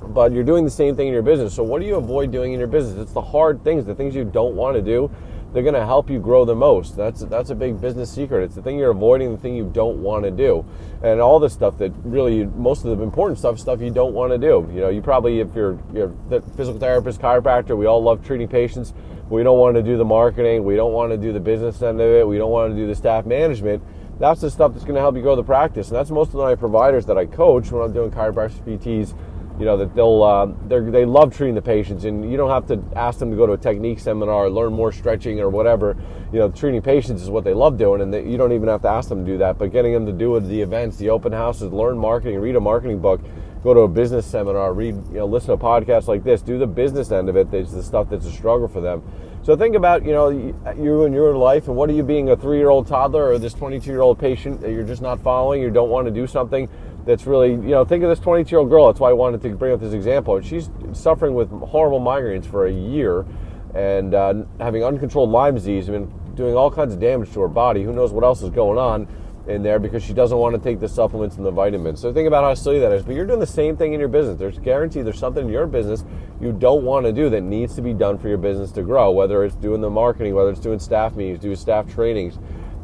But 0.08 0.32
you're 0.32 0.44
doing 0.44 0.64
the 0.64 0.70
same 0.70 0.96
thing 0.96 1.08
in 1.08 1.12
your 1.12 1.22
business. 1.22 1.54
So 1.54 1.62
what 1.62 1.80
do 1.80 1.86
you 1.86 1.96
avoid 1.96 2.32
doing 2.32 2.52
in 2.52 2.58
your 2.58 2.68
business? 2.68 2.98
It's 2.98 3.12
the 3.12 3.22
hard 3.22 3.62
things, 3.64 3.84
the 3.84 3.94
things 3.94 4.14
you 4.14 4.24
don't 4.24 4.54
want 4.54 4.76
to 4.76 4.82
do 4.82 5.10
they're 5.52 5.62
going 5.62 5.74
to 5.74 5.84
help 5.84 6.08
you 6.08 6.18
grow 6.18 6.44
the 6.44 6.54
most. 6.54 6.96
That's 6.96 7.20
that's 7.24 7.50
a 7.50 7.54
big 7.54 7.80
business 7.80 8.10
secret. 8.10 8.44
It's 8.44 8.54
the 8.54 8.62
thing 8.62 8.78
you're 8.78 8.90
avoiding, 8.90 9.32
the 9.32 9.38
thing 9.38 9.54
you 9.54 9.70
don't 9.72 10.02
want 10.02 10.24
to 10.24 10.30
do, 10.30 10.64
and 11.02 11.20
all 11.20 11.38
the 11.38 11.50
stuff 11.50 11.78
that 11.78 11.92
really 12.04 12.44
most 12.44 12.84
of 12.84 12.96
the 12.96 13.02
important 13.02 13.38
stuff, 13.38 13.58
stuff 13.58 13.80
you 13.80 13.90
don't 13.90 14.14
want 14.14 14.32
to 14.32 14.38
do. 14.38 14.68
You 14.72 14.80
know, 14.80 14.88
you 14.88 15.02
probably 15.02 15.40
if 15.40 15.54
you're 15.54 15.78
you're 15.92 16.14
the 16.28 16.40
physical 16.56 16.80
therapist, 16.80 17.20
chiropractor, 17.20 17.76
we 17.76 17.86
all 17.86 18.02
love 18.02 18.24
treating 18.24 18.48
patients. 18.48 18.94
We 19.28 19.42
don't 19.42 19.58
want 19.58 19.76
to 19.76 19.82
do 19.82 19.96
the 19.96 20.04
marketing. 20.04 20.64
We 20.64 20.76
don't 20.76 20.92
want 20.92 21.12
to 21.12 21.18
do 21.18 21.32
the 21.32 21.40
business 21.40 21.80
end 21.82 22.00
of 22.00 22.08
it. 22.08 22.26
We 22.26 22.38
don't 22.38 22.50
want 22.50 22.72
to 22.72 22.76
do 22.76 22.86
the 22.86 22.94
staff 22.94 23.24
management. 23.24 23.82
That's 24.18 24.40
the 24.40 24.50
stuff 24.50 24.72
that's 24.72 24.84
going 24.84 24.94
to 24.94 25.00
help 25.00 25.16
you 25.16 25.22
grow 25.22 25.36
the 25.36 25.42
practice, 25.42 25.88
and 25.88 25.96
that's 25.96 26.10
most 26.10 26.28
of 26.28 26.34
my 26.34 26.54
providers 26.54 27.06
that 27.06 27.18
I 27.18 27.26
coach 27.26 27.70
when 27.72 27.82
I'm 27.82 27.92
doing 27.92 28.10
chiropractic 28.10 28.62
PTs 28.62 29.14
you 29.58 29.64
know 29.64 29.76
that 29.76 29.94
they'll 29.94 30.22
uh, 30.22 30.46
they 30.68 31.04
love 31.04 31.34
treating 31.34 31.54
the 31.54 31.62
patients 31.62 32.04
and 32.04 32.30
you 32.30 32.36
don't 32.36 32.50
have 32.50 32.66
to 32.66 32.82
ask 32.96 33.18
them 33.18 33.30
to 33.30 33.36
go 33.36 33.46
to 33.46 33.52
a 33.52 33.58
technique 33.58 33.98
seminar 33.98 34.46
or 34.46 34.50
learn 34.50 34.72
more 34.72 34.92
stretching 34.92 35.40
or 35.40 35.50
whatever. 35.50 35.96
You 36.32 36.38
know 36.38 36.50
treating 36.50 36.80
patients 36.80 37.22
is 37.22 37.30
what 37.30 37.44
they 37.44 37.54
love 37.54 37.76
doing 37.76 38.00
and 38.00 38.12
they, 38.12 38.26
you 38.26 38.38
don't 38.38 38.52
even 38.52 38.68
have 38.68 38.82
to 38.82 38.88
ask 38.88 39.08
them 39.08 39.24
to 39.24 39.30
do 39.30 39.38
that 39.38 39.58
but 39.58 39.70
getting 39.70 39.92
them 39.92 40.06
to 40.06 40.12
do 40.12 40.40
the 40.40 40.62
events 40.62 40.96
the 40.96 41.10
open 41.10 41.32
houses 41.32 41.72
learn 41.72 41.98
marketing 41.98 42.38
read 42.38 42.56
a 42.56 42.60
marketing 42.60 42.98
book 42.98 43.20
go 43.62 43.74
to 43.74 43.80
a 43.80 43.88
business 43.88 44.26
seminar 44.26 44.72
read 44.72 44.94
you 45.08 45.18
know 45.18 45.26
listen 45.26 45.50
to 45.50 45.62
podcasts 45.62 46.08
like 46.08 46.24
this 46.24 46.40
do 46.40 46.58
the 46.58 46.66
business 46.66 47.10
end 47.12 47.28
of 47.28 47.36
it 47.36 47.50
that's 47.50 47.72
the 47.72 47.82
stuff 47.82 48.08
that's 48.08 48.26
a 48.26 48.32
struggle 48.32 48.68
for 48.68 48.80
them. 48.80 49.02
So 49.44 49.56
think 49.56 49.74
about 49.74 50.04
you 50.04 50.12
know 50.12 50.28
you 50.30 51.04
and 51.04 51.12
your 51.12 51.36
life 51.36 51.66
and 51.66 51.76
what 51.76 51.90
are 51.90 51.92
you 51.92 52.04
being 52.04 52.30
a 52.30 52.36
three 52.36 52.58
year 52.58 52.68
old 52.68 52.86
toddler 52.86 53.26
or 53.26 53.38
this 53.38 53.54
22 53.54 53.90
year 53.90 54.00
old 54.00 54.18
patient 54.18 54.60
that 54.60 54.70
you're 54.70 54.84
just 54.84 55.02
not 55.02 55.20
following 55.20 55.60
you 55.60 55.70
don't 55.70 55.90
want 55.90 56.06
to 56.06 56.12
do 56.12 56.28
something 56.28 56.68
that's 57.04 57.26
really, 57.26 57.50
you 57.50 57.70
know, 57.70 57.84
think 57.84 58.04
of 58.04 58.10
this 58.10 58.20
22 58.20 58.50
year 58.50 58.60
old 58.60 58.70
girl. 58.70 58.86
That's 58.86 59.00
why 59.00 59.10
I 59.10 59.14
wanted 59.14 59.42
to 59.42 59.48
bring 59.50 59.72
up 59.72 59.80
this 59.80 59.92
example. 59.92 60.40
She's 60.40 60.70
suffering 60.92 61.34
with 61.34 61.50
horrible 61.50 62.00
migraines 62.00 62.46
for 62.46 62.66
a 62.66 62.72
year 62.72 63.26
and 63.74 64.14
uh, 64.14 64.34
having 64.60 64.84
uncontrolled 64.84 65.30
Lyme 65.30 65.54
disease. 65.54 65.88
I 65.88 65.92
mean, 65.92 66.12
doing 66.34 66.54
all 66.54 66.70
kinds 66.70 66.94
of 66.94 67.00
damage 67.00 67.32
to 67.32 67.40
her 67.40 67.48
body. 67.48 67.82
Who 67.82 67.92
knows 67.92 68.12
what 68.12 68.24
else 68.24 68.42
is 68.42 68.50
going 68.50 68.78
on 68.78 69.08
in 69.48 69.62
there 69.62 69.80
because 69.80 70.04
she 70.04 70.12
doesn't 70.12 70.38
want 70.38 70.54
to 70.54 70.62
take 70.62 70.78
the 70.78 70.88
supplements 70.88 71.36
and 71.36 71.44
the 71.44 71.50
vitamins. 71.50 72.00
So 72.00 72.12
think 72.12 72.28
about 72.28 72.44
how 72.44 72.54
silly 72.54 72.78
that 72.78 72.92
is. 72.92 73.02
But 73.02 73.16
you're 73.16 73.26
doing 73.26 73.40
the 73.40 73.46
same 73.46 73.76
thing 73.76 73.92
in 73.92 73.98
your 73.98 74.08
business. 74.08 74.38
There's 74.38 74.58
guaranteed 74.58 75.04
there's 75.04 75.18
something 75.18 75.46
in 75.46 75.52
your 75.52 75.66
business 75.66 76.04
you 76.40 76.52
don't 76.52 76.84
want 76.84 77.06
to 77.06 77.12
do 77.12 77.28
that 77.30 77.40
needs 77.40 77.74
to 77.76 77.82
be 77.82 77.92
done 77.92 78.18
for 78.18 78.28
your 78.28 78.38
business 78.38 78.70
to 78.72 78.82
grow, 78.82 79.10
whether 79.10 79.44
it's 79.44 79.54
doing 79.56 79.80
the 79.80 79.90
marketing, 79.90 80.34
whether 80.34 80.50
it's 80.50 80.60
doing 80.60 80.78
staff 80.78 81.14
meetings, 81.16 81.40
doing 81.40 81.56
staff 81.56 81.92
trainings, 81.92 82.38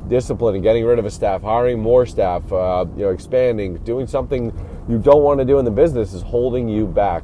discipline 0.08 0.54
and 0.54 0.62
getting 0.62 0.84
rid 0.84 0.98
of 0.98 1.04
a 1.04 1.10
staff, 1.10 1.42
hiring 1.42 1.78
more 1.78 2.06
staff, 2.06 2.50
uh, 2.52 2.84
you 2.96 3.04
know, 3.04 3.10
expanding, 3.10 3.76
doing 3.78 4.06
something 4.06 4.52
you 4.88 4.98
don't 4.98 5.22
want 5.22 5.38
to 5.38 5.44
do 5.44 5.58
in 5.58 5.64
the 5.64 5.70
business 5.70 6.12
is 6.12 6.22
holding 6.22 6.68
you 6.68 6.86
back. 6.86 7.22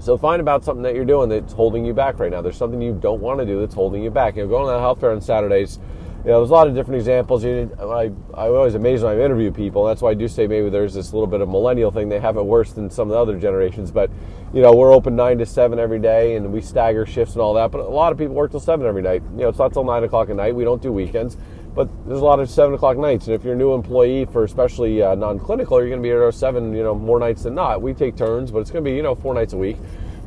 So 0.00 0.16
find 0.16 0.40
about 0.40 0.64
something 0.64 0.82
that 0.82 0.94
you're 0.94 1.04
doing 1.04 1.28
that's 1.28 1.52
holding 1.52 1.84
you 1.84 1.92
back 1.92 2.18
right 2.18 2.30
now. 2.30 2.40
There's 2.40 2.56
something 2.56 2.80
you 2.80 2.94
don't 2.94 3.20
want 3.20 3.38
to 3.40 3.46
do 3.46 3.60
that's 3.60 3.74
holding 3.74 4.02
you 4.02 4.10
back. 4.10 4.36
You 4.36 4.42
know, 4.42 4.48
going 4.48 4.66
to 4.66 4.72
the 4.72 4.78
health 4.78 5.00
fair 5.00 5.12
on 5.12 5.20
Saturdays, 5.20 5.78
you 6.24 6.30
know, 6.30 6.40
there's 6.40 6.50
a 6.50 6.52
lot 6.52 6.68
of 6.68 6.74
different 6.74 6.98
examples. 6.98 7.42
You 7.42 7.70
I'm 7.80 8.14
always 8.34 8.74
amazed 8.74 9.02
when 9.02 9.18
I 9.18 9.24
interview 9.24 9.50
people. 9.50 9.86
That's 9.86 10.02
why 10.02 10.10
I 10.10 10.14
do 10.14 10.28
say 10.28 10.46
maybe 10.46 10.68
there's 10.68 10.92
this 10.92 11.14
little 11.14 11.26
bit 11.26 11.40
of 11.40 11.48
millennial 11.48 11.90
thing. 11.90 12.10
They 12.10 12.20
have 12.20 12.36
it 12.36 12.44
worse 12.44 12.72
than 12.72 12.90
some 12.90 13.08
of 13.08 13.12
the 13.14 13.18
other 13.18 13.38
generations. 13.38 13.90
But, 13.90 14.10
you 14.52 14.60
know, 14.60 14.74
we're 14.74 14.92
open 14.92 15.16
9 15.16 15.38
to 15.38 15.46
7 15.46 15.78
every 15.78 15.98
day 15.98 16.36
and 16.36 16.52
we 16.52 16.60
stagger 16.60 17.06
shifts 17.06 17.34
and 17.34 17.40
all 17.40 17.54
that. 17.54 17.70
But 17.70 17.80
a 17.80 17.88
lot 17.88 18.12
of 18.12 18.18
people 18.18 18.34
work 18.34 18.50
till 18.50 18.60
7 18.60 18.86
every 18.86 19.00
night. 19.00 19.22
You 19.32 19.42
know, 19.42 19.48
it's 19.48 19.58
not 19.58 19.72
till 19.72 19.84
9 19.84 20.04
o'clock 20.04 20.28
at 20.28 20.36
night. 20.36 20.54
We 20.54 20.64
don't 20.64 20.82
do 20.82 20.92
weekends. 20.92 21.38
But 21.74 21.88
there's 22.06 22.20
a 22.20 22.24
lot 22.24 22.40
of 22.40 22.50
seven 22.50 22.74
o'clock 22.74 22.96
nights, 22.96 23.26
and 23.26 23.34
if 23.34 23.44
you're 23.44 23.54
a 23.54 23.56
new 23.56 23.74
employee 23.74 24.24
for 24.26 24.44
especially 24.44 25.02
uh, 25.02 25.14
non-clinical, 25.14 25.78
you're 25.78 25.88
going 25.88 26.02
to 26.02 26.06
be 26.06 26.10
at 26.10 26.16
our 26.16 26.32
seven, 26.32 26.74
you 26.74 26.82
know, 26.82 26.94
more 26.94 27.20
nights 27.20 27.44
than 27.44 27.54
not. 27.54 27.80
We 27.80 27.94
take 27.94 28.16
turns, 28.16 28.50
but 28.50 28.58
it's 28.58 28.70
going 28.70 28.84
to 28.84 28.90
be 28.90 28.96
you 28.96 29.02
know 29.02 29.14
four 29.14 29.34
nights 29.34 29.52
a 29.52 29.56
week 29.56 29.76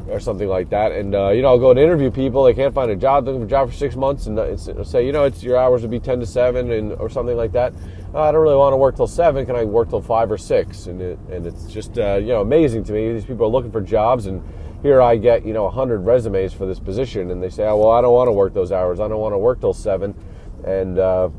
or 0.09 0.19
something 0.19 0.47
like 0.47 0.69
that. 0.69 0.91
And 0.91 1.15
uh, 1.15 1.29
you 1.29 1.41
know, 1.41 1.49
I'll 1.49 1.59
go 1.59 1.71
and 1.71 1.79
interview 1.79 2.11
people. 2.11 2.43
They 2.43 2.53
can't 2.53 2.73
find 2.73 2.91
a 2.91 2.95
job, 2.95 3.25
looking 3.25 3.41
for 3.41 3.45
a 3.45 3.49
job 3.49 3.69
for 3.69 3.75
six 3.75 3.95
months, 3.95 4.27
and 4.27 4.37
uh, 4.39 4.83
say, 4.83 5.05
you 5.05 5.11
know, 5.11 5.23
it's 5.23 5.43
your 5.43 5.57
hours 5.57 5.81
would 5.81 5.91
be 5.91 5.99
ten 5.99 6.19
to 6.19 6.25
seven, 6.25 6.71
and 6.71 6.93
or 6.93 7.09
something 7.09 7.37
like 7.37 7.51
that. 7.53 7.73
Uh, 8.13 8.21
I 8.21 8.31
don't 8.31 8.41
really 8.41 8.55
want 8.55 8.73
to 8.73 8.77
work 8.77 8.95
till 8.95 9.07
seven. 9.07 9.45
Can 9.45 9.55
I 9.55 9.63
work 9.63 9.89
till 9.89 10.01
five 10.01 10.31
or 10.31 10.37
six? 10.37 10.87
And 10.87 11.01
it, 11.01 11.19
and 11.31 11.45
it's 11.45 11.65
just 11.65 11.97
uh, 11.97 12.15
you 12.15 12.27
know 12.27 12.41
amazing 12.41 12.83
to 12.85 12.93
me. 12.93 13.13
These 13.13 13.25
people 13.25 13.45
are 13.45 13.49
looking 13.49 13.71
for 13.71 13.81
jobs, 13.81 14.27
and 14.27 14.41
here 14.81 15.01
I 15.01 15.15
get 15.15 15.45
you 15.45 15.53
know 15.53 15.69
hundred 15.69 15.99
resumes 15.99 16.53
for 16.53 16.65
this 16.65 16.79
position, 16.79 17.31
and 17.31 17.41
they 17.41 17.49
say, 17.49 17.65
oh 17.65 17.77
well, 17.77 17.91
I 17.91 18.01
don't 18.01 18.13
want 18.13 18.27
to 18.27 18.33
work 18.33 18.53
those 18.53 18.71
hours. 18.71 18.99
I 18.99 19.07
don't 19.07 19.19
want 19.19 19.33
to 19.33 19.39
work 19.39 19.59
till 19.59 19.73
seven, 19.73 20.13
and 20.65 20.99
uh, 20.99 21.29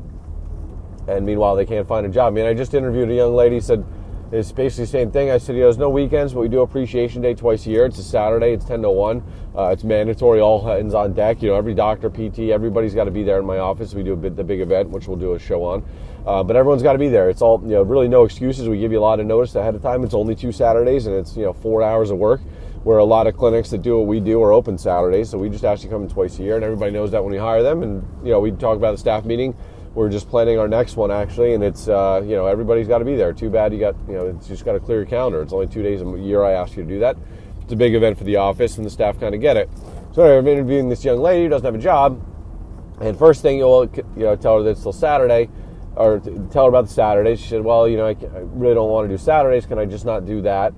and 1.07 1.25
meanwhile 1.25 1.55
they 1.55 1.65
can't 1.65 1.87
find 1.87 2.05
a 2.05 2.09
job. 2.09 2.33
I 2.33 2.35
mean, 2.35 2.45
I 2.45 2.53
just 2.53 2.73
interviewed 2.73 3.09
a 3.09 3.15
young 3.15 3.35
lady 3.35 3.59
said 3.59 3.85
it's 4.31 4.51
basically 4.51 4.85
the 4.85 4.91
same 4.91 5.11
thing. 5.11 5.29
I 5.29 5.37
said, 5.37 5.55
you 5.55 5.61
know, 5.61 5.67
there's 5.67 5.77
no 5.77 5.89
weekends, 5.89 6.33
but 6.33 6.39
we 6.41 6.49
do 6.49 6.61
appreciation 6.61 7.21
day 7.21 7.35
twice 7.35 7.65
a 7.67 7.69
year. 7.69 7.85
It's 7.85 7.99
a 7.99 8.03
Saturday. 8.03 8.53
It's 8.53 8.65
ten 8.65 8.81
to 8.81 8.89
one. 8.89 9.23
Uh, 9.55 9.67
it's 9.67 9.83
mandatory. 9.83 10.41
All 10.41 10.65
hands 10.65 10.93
on 10.93 11.13
deck. 11.13 11.41
You 11.41 11.49
know, 11.49 11.55
every 11.55 11.73
doctor, 11.75 12.09
PT, 12.09 12.49
everybody's 12.49 12.95
got 12.95 13.05
to 13.05 13.11
be 13.11 13.23
there 13.23 13.39
in 13.39 13.45
my 13.45 13.59
office. 13.59 13.93
We 13.93 14.03
do 14.03 14.13
a 14.13 14.17
bit, 14.17 14.35
the 14.35 14.43
big 14.43 14.61
event, 14.61 14.89
which 14.89 15.07
we'll 15.07 15.17
do 15.17 15.33
a 15.33 15.39
show 15.39 15.63
on. 15.63 15.85
Uh, 16.25 16.43
but 16.43 16.55
everyone's 16.55 16.81
got 16.81 16.93
to 16.93 16.99
be 16.99 17.07
there. 17.07 17.29
It's 17.29 17.43
all 17.43 17.61
you 17.61 17.69
know, 17.69 17.83
really 17.83 18.07
no 18.07 18.23
excuses. 18.23 18.67
We 18.67 18.79
give 18.79 18.91
you 18.91 18.99
a 18.99 19.01
lot 19.01 19.19
of 19.19 19.27
notice 19.27 19.53
ahead 19.53 19.75
of 19.75 19.83
time. 19.83 20.03
It's 20.03 20.15
only 20.15 20.35
two 20.35 20.51
Saturdays, 20.51 21.05
and 21.05 21.15
it's 21.15 21.37
you 21.37 21.43
know 21.43 21.53
four 21.53 21.83
hours 21.83 22.09
of 22.09 22.17
work. 22.17 22.41
Where 22.85 22.99
a 22.99 23.03
lot 23.03 23.27
of 23.27 23.35
clinics 23.35 23.71
that 23.71 23.81
do 23.81 23.97
what 23.97 24.07
we 24.07 24.19
do 24.19 24.41
are 24.41 24.53
open 24.53 24.77
Saturdays, 24.77 25.31
so 25.31 25.37
we 25.37 25.49
just 25.49 25.83
you 25.83 25.89
come 25.89 26.03
in 26.03 26.09
twice 26.09 26.39
a 26.39 26.43
year, 26.43 26.55
and 26.55 26.63
everybody 26.63 26.91
knows 26.91 27.11
that 27.11 27.23
when 27.23 27.33
we 27.33 27.39
hire 27.39 27.63
them. 27.63 27.83
And 27.83 28.07
you 28.23 28.31
know, 28.31 28.39
we 28.39 28.51
talk 28.51 28.77
about 28.77 28.91
the 28.91 28.97
staff 28.97 29.25
meeting 29.25 29.55
we're 29.95 30.09
just 30.09 30.29
planning 30.29 30.59
our 30.59 30.67
next 30.67 30.97
one 30.97 31.09
actually, 31.09 31.53
and 31.53 31.63
it's 31.63 31.87
uh, 31.87 32.21
you 32.23 32.35
know 32.35 32.45
everybody's 32.45 32.87
got 32.87 32.99
to 32.99 33.05
be 33.05 33.15
there. 33.15 33.33
Too 33.33 33.49
bad 33.49 33.73
you 33.73 33.79
got 33.79 33.95
you 34.07 34.13
know 34.13 34.27
it's 34.27 34.47
just 34.47 34.65
got 34.65 34.73
to 34.73 34.79
clear 34.79 34.99
your 34.99 35.07
calendar. 35.07 35.41
It's 35.41 35.53
only 35.53 35.67
two 35.67 35.81
days 35.81 36.01
a 36.01 36.05
year 36.19 36.43
I 36.43 36.51
ask 36.51 36.75
you 36.75 36.83
to 36.83 36.89
do 36.89 36.99
that. 36.99 37.15
It's 37.63 37.73
a 37.73 37.75
big 37.75 37.95
event 37.95 38.17
for 38.17 38.25
the 38.25 38.35
office, 38.35 38.77
and 38.77 38.85
the 38.85 38.89
staff 38.89 39.19
kind 39.19 39.33
of 39.33 39.41
get 39.41 39.57
it. 39.57 39.69
So 40.13 40.21
anyway, 40.23 40.37
I'm 40.37 40.47
interviewing 40.47 40.89
this 40.89 41.03
young 41.03 41.19
lady 41.19 41.43
who 41.43 41.49
doesn't 41.49 41.65
have 41.65 41.75
a 41.75 41.79
job, 41.79 42.21
and 42.99 43.17
first 43.17 43.41
thing 43.41 43.57
you'll 43.57 43.89
you 43.95 44.23
know 44.23 44.35
tell 44.35 44.57
her 44.57 44.63
that 44.63 44.71
it's 44.71 44.81
still 44.81 44.93
Saturday, 44.93 45.49
or 45.95 46.19
tell 46.19 46.65
her 46.65 46.69
about 46.69 46.87
the 46.87 46.93
Saturdays. 46.93 47.39
She 47.39 47.47
said, 47.47 47.63
well, 47.63 47.87
you 47.87 47.95
know, 47.95 48.07
I 48.07 48.15
really 48.53 48.75
don't 48.75 48.89
want 48.89 49.09
to 49.09 49.13
do 49.13 49.17
Saturdays. 49.17 49.65
Can 49.65 49.79
I 49.79 49.85
just 49.85 50.05
not 50.05 50.25
do 50.25 50.41
that? 50.41 50.73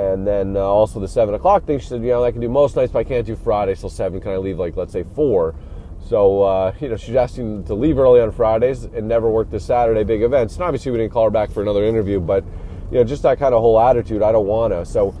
And 0.00 0.26
then 0.26 0.56
uh, 0.56 0.60
also 0.60 0.98
the 0.98 1.08
seven 1.08 1.34
o'clock 1.34 1.64
thing. 1.64 1.78
She 1.78 1.86
said, 1.86 2.02
you 2.02 2.08
know, 2.08 2.24
I 2.24 2.32
can 2.32 2.40
do 2.40 2.48
most 2.48 2.76
nights, 2.76 2.92
but 2.92 3.00
I 3.00 3.04
can't 3.04 3.26
do 3.26 3.36
Friday 3.36 3.74
till 3.74 3.90
seven. 3.90 4.20
Can 4.20 4.32
I 4.32 4.36
leave 4.38 4.58
like 4.58 4.76
let's 4.76 4.92
say 4.92 5.04
four? 5.14 5.54
So, 6.08 6.42
uh, 6.42 6.74
you 6.80 6.88
know, 6.88 6.96
she's 6.96 7.14
asking 7.14 7.64
to 7.64 7.74
leave 7.74 7.98
early 7.98 8.20
on 8.20 8.32
Fridays 8.32 8.84
and 8.84 9.06
never 9.06 9.30
work 9.30 9.50
the 9.50 9.60
Saturday 9.60 10.02
big 10.02 10.22
events. 10.22 10.54
And 10.54 10.64
obviously, 10.64 10.90
we 10.90 10.98
didn't 10.98 11.12
call 11.12 11.24
her 11.24 11.30
back 11.30 11.50
for 11.50 11.62
another 11.62 11.84
interview, 11.84 12.18
but, 12.18 12.44
you 12.90 12.98
know, 12.98 13.04
just 13.04 13.22
that 13.22 13.38
kind 13.38 13.54
of 13.54 13.60
whole 13.60 13.78
attitude, 13.78 14.22
I 14.22 14.32
don't 14.32 14.46
want 14.46 14.72
to. 14.72 14.86
So, 14.86 15.14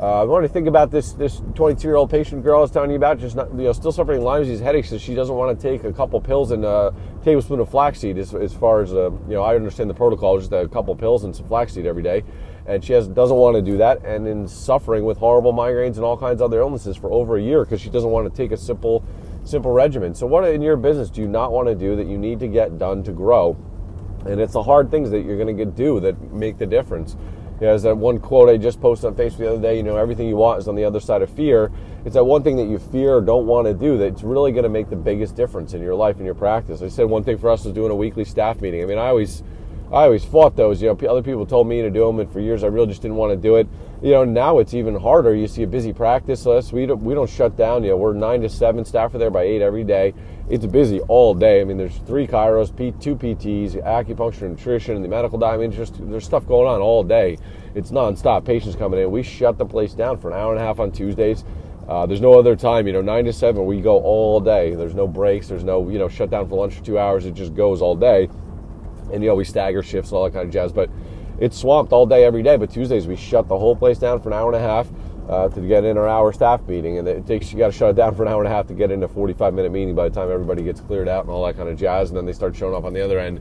uh, 0.00 0.22
I 0.22 0.24
want 0.24 0.44
to 0.44 0.48
think 0.48 0.66
about 0.66 0.90
this 0.90 1.12
this 1.12 1.40
22 1.54 1.86
year 1.86 1.94
old 1.94 2.10
patient 2.10 2.42
girl 2.42 2.58
I 2.58 2.62
was 2.62 2.72
telling 2.72 2.90
you 2.90 2.96
about, 2.96 3.20
just 3.20 3.36
not, 3.36 3.50
you 3.52 3.64
know, 3.64 3.72
still 3.72 3.92
suffering 3.92 4.22
Lyme 4.22 4.42
disease 4.42 4.58
headaches, 4.58 4.90
so 4.90 4.98
she 4.98 5.14
doesn't 5.14 5.34
want 5.34 5.58
to 5.58 5.62
take 5.62 5.84
a 5.84 5.92
couple 5.92 6.20
pills 6.20 6.50
and 6.50 6.64
a 6.64 6.92
tablespoon 7.24 7.60
of 7.60 7.70
flaxseed. 7.70 8.18
As, 8.18 8.34
as 8.34 8.52
far 8.52 8.82
as 8.82 8.92
uh, 8.92 9.12
you 9.28 9.34
know, 9.34 9.42
I 9.42 9.54
understand 9.54 9.88
the 9.88 9.94
protocol, 9.94 10.36
just 10.38 10.52
a 10.52 10.68
couple 10.68 10.96
pills 10.96 11.22
and 11.22 11.34
some 11.34 11.46
flaxseed 11.46 11.86
every 11.86 12.02
day, 12.02 12.24
and 12.66 12.84
she 12.84 12.92
has 12.92 13.08
doesn't 13.08 13.36
want 13.36 13.56
to 13.56 13.62
do 13.62 13.76
that, 13.78 14.04
and 14.04 14.26
in 14.26 14.48
suffering 14.48 15.04
with 15.04 15.18
horrible 15.18 15.52
migraines 15.52 15.96
and 15.96 16.04
all 16.04 16.16
kinds 16.16 16.40
of 16.40 16.46
other 16.46 16.60
illnesses 16.60 16.96
for 16.96 17.10
over 17.10 17.36
a 17.36 17.42
year 17.42 17.64
because 17.64 17.80
she 17.80 17.90
doesn't 17.90 18.10
want 18.10 18.30
to 18.30 18.36
take 18.36 18.52
a 18.52 18.56
simple 18.56 19.04
simple 19.44 19.72
regimen. 19.72 20.14
So, 20.14 20.26
what 20.26 20.44
in 20.48 20.62
your 20.62 20.76
business 20.76 21.10
do 21.10 21.20
you 21.20 21.28
not 21.28 21.52
want 21.52 21.68
to 21.68 21.74
do 21.74 21.96
that 21.96 22.06
you 22.06 22.18
need 22.18 22.40
to 22.40 22.48
get 22.48 22.78
done 22.78 23.02
to 23.04 23.12
grow? 23.12 23.56
And 24.26 24.40
it's 24.40 24.54
the 24.54 24.62
hard 24.62 24.90
things 24.90 25.10
that 25.10 25.20
you're 25.20 25.36
going 25.36 25.54
to 25.54 25.64
get 25.64 25.76
do 25.76 26.00
that 26.00 26.32
make 26.32 26.58
the 26.58 26.66
difference. 26.66 27.16
You 27.60 27.68
know, 27.68 27.72
there's 27.72 27.82
that 27.82 27.96
one 27.96 28.18
quote 28.18 28.48
I 28.48 28.56
just 28.56 28.80
posted 28.80 29.06
on 29.06 29.14
Facebook 29.14 29.38
the 29.38 29.52
other 29.52 29.62
day. 29.62 29.76
You 29.76 29.82
know, 29.82 29.96
everything 29.96 30.26
you 30.26 30.36
want 30.36 30.58
is 30.58 30.66
on 30.66 30.74
the 30.74 30.84
other 30.84 30.98
side 30.98 31.22
of 31.22 31.30
fear. 31.30 31.70
It's 32.04 32.14
that 32.14 32.24
one 32.24 32.42
thing 32.42 32.56
that 32.56 32.66
you 32.66 32.78
fear 32.78 33.16
or 33.16 33.20
don't 33.20 33.46
want 33.46 33.66
to 33.66 33.74
do 33.74 33.96
that's 33.96 34.22
really 34.22 34.50
going 34.50 34.64
to 34.64 34.70
make 34.70 34.90
the 34.90 34.96
biggest 34.96 35.36
difference 35.36 35.72
in 35.74 35.82
your 35.82 35.94
life 35.94 36.16
and 36.16 36.24
your 36.24 36.34
practice. 36.34 36.82
I 36.82 36.88
said 36.88 37.04
one 37.04 37.22
thing 37.22 37.38
for 37.38 37.50
us 37.50 37.64
was 37.64 37.74
doing 37.74 37.90
a 37.90 37.94
weekly 37.94 38.24
staff 38.24 38.60
meeting. 38.60 38.82
I 38.82 38.86
mean, 38.86 38.98
I 38.98 39.08
always 39.08 39.42
I 39.92 40.04
always 40.04 40.24
fought 40.24 40.56
those. 40.56 40.80
You 40.82 40.88
know, 40.88 41.08
other 41.08 41.22
people 41.22 41.46
told 41.46 41.68
me 41.68 41.82
to 41.82 41.90
do 41.90 42.06
them, 42.06 42.18
and 42.18 42.30
for 42.30 42.40
years 42.40 42.64
I 42.64 42.68
really 42.68 42.86
just 42.86 43.02
didn't 43.02 43.16
want 43.16 43.32
to 43.32 43.36
do 43.36 43.56
it. 43.56 43.68
You 44.02 44.12
know, 44.12 44.24
now 44.24 44.58
it's 44.58 44.74
even 44.74 44.98
harder. 44.98 45.34
You 45.34 45.46
see 45.46 45.62
a 45.62 45.66
busy 45.66 45.92
practice 45.92 46.44
list. 46.46 46.72
We 46.72 46.86
don't, 46.86 47.02
we 47.02 47.14
don't 47.14 47.28
shut 47.28 47.56
down. 47.56 47.84
You 47.84 47.90
know, 47.90 47.96
we're 47.96 48.12
nine 48.12 48.40
to 48.42 48.48
seven. 48.48 48.84
Staff 48.84 49.14
are 49.14 49.18
there 49.18 49.30
by 49.30 49.42
eight 49.42 49.62
every 49.62 49.84
day. 49.84 50.14
It's 50.48 50.66
busy 50.66 51.00
all 51.02 51.34
day. 51.34 51.60
I 51.60 51.64
mean, 51.64 51.76
there's 51.76 51.96
three 52.06 52.26
chiros, 52.26 52.68
two 53.00 53.16
PTs, 53.16 53.82
acupuncture, 53.82 54.48
nutrition, 54.48 54.96
and 54.96 55.04
the 55.04 55.08
medical 55.08 55.38
diamond. 55.38 55.72
Just 55.72 55.94
there's 55.98 56.24
stuff 56.24 56.46
going 56.46 56.66
on 56.66 56.80
all 56.80 57.04
day. 57.04 57.38
It's 57.74 57.90
nonstop. 57.90 58.44
Patients 58.44 58.76
coming 58.76 59.00
in. 59.00 59.10
We 59.10 59.22
shut 59.22 59.58
the 59.58 59.66
place 59.66 59.94
down 59.94 60.18
for 60.18 60.30
an 60.30 60.36
hour 60.36 60.52
and 60.52 60.60
a 60.60 60.64
half 60.64 60.80
on 60.80 60.92
Tuesdays. 60.92 61.44
Uh, 61.88 62.06
there's 62.06 62.22
no 62.22 62.38
other 62.38 62.56
time, 62.56 62.86
you 62.86 62.94
know, 62.94 63.02
nine 63.02 63.26
to 63.26 63.32
seven, 63.32 63.66
we 63.66 63.78
go 63.78 64.00
all 64.00 64.40
day. 64.40 64.74
There's 64.74 64.94
no 64.94 65.06
breaks. 65.06 65.48
There's 65.48 65.64
no, 65.64 65.86
you 65.90 65.98
know, 65.98 66.08
shut 66.08 66.30
down 66.30 66.48
for 66.48 66.58
lunch 66.58 66.76
for 66.76 66.82
two 66.82 66.98
hours. 66.98 67.26
It 67.26 67.34
just 67.34 67.54
goes 67.54 67.82
all 67.82 67.94
day 67.94 68.30
and 69.14 69.22
you 69.22 69.30
know 69.30 69.34
we 69.34 69.44
stagger 69.44 69.82
shifts 69.82 70.10
and 70.10 70.18
all 70.18 70.24
that 70.24 70.32
kind 70.32 70.46
of 70.46 70.52
jazz. 70.52 70.72
But 70.72 70.90
it's 71.38 71.56
swamped 71.56 71.92
all 71.92 72.06
day 72.06 72.24
every 72.24 72.42
day. 72.42 72.56
But 72.56 72.70
Tuesdays 72.70 73.06
we 73.06 73.16
shut 73.16 73.48
the 73.48 73.58
whole 73.58 73.76
place 73.76 73.98
down 73.98 74.20
for 74.20 74.28
an 74.28 74.34
hour 74.34 74.52
and 74.52 74.56
a 74.56 74.66
half 74.66 74.88
uh, 75.28 75.48
to 75.48 75.60
get 75.60 75.84
in 75.84 75.96
our 75.96 76.08
hour 76.08 76.32
staff 76.32 76.66
meeting, 76.66 76.98
and 76.98 77.08
it 77.08 77.26
takes 77.26 77.52
you 77.52 77.58
got 77.58 77.68
to 77.68 77.72
shut 77.72 77.90
it 77.90 77.96
down 77.96 78.14
for 78.14 78.22
an 78.22 78.28
hour 78.28 78.42
and 78.42 78.52
a 78.52 78.54
half 78.54 78.66
to 78.66 78.74
get 78.74 78.90
into 78.90 79.06
a 79.06 79.08
45 79.08 79.54
minute 79.54 79.72
meeting 79.72 79.94
by 79.94 80.08
the 80.08 80.14
time 80.14 80.30
everybody 80.30 80.62
gets 80.62 80.80
cleared 80.80 81.08
out 81.08 81.24
and 81.24 81.30
all 81.30 81.44
that 81.46 81.56
kind 81.56 81.68
of 81.68 81.78
jazz, 81.78 82.10
and 82.10 82.16
then 82.16 82.26
they 82.26 82.32
start 82.32 82.54
showing 82.54 82.74
up 82.74 82.84
on 82.84 82.92
the 82.92 83.02
other 83.02 83.18
end. 83.18 83.40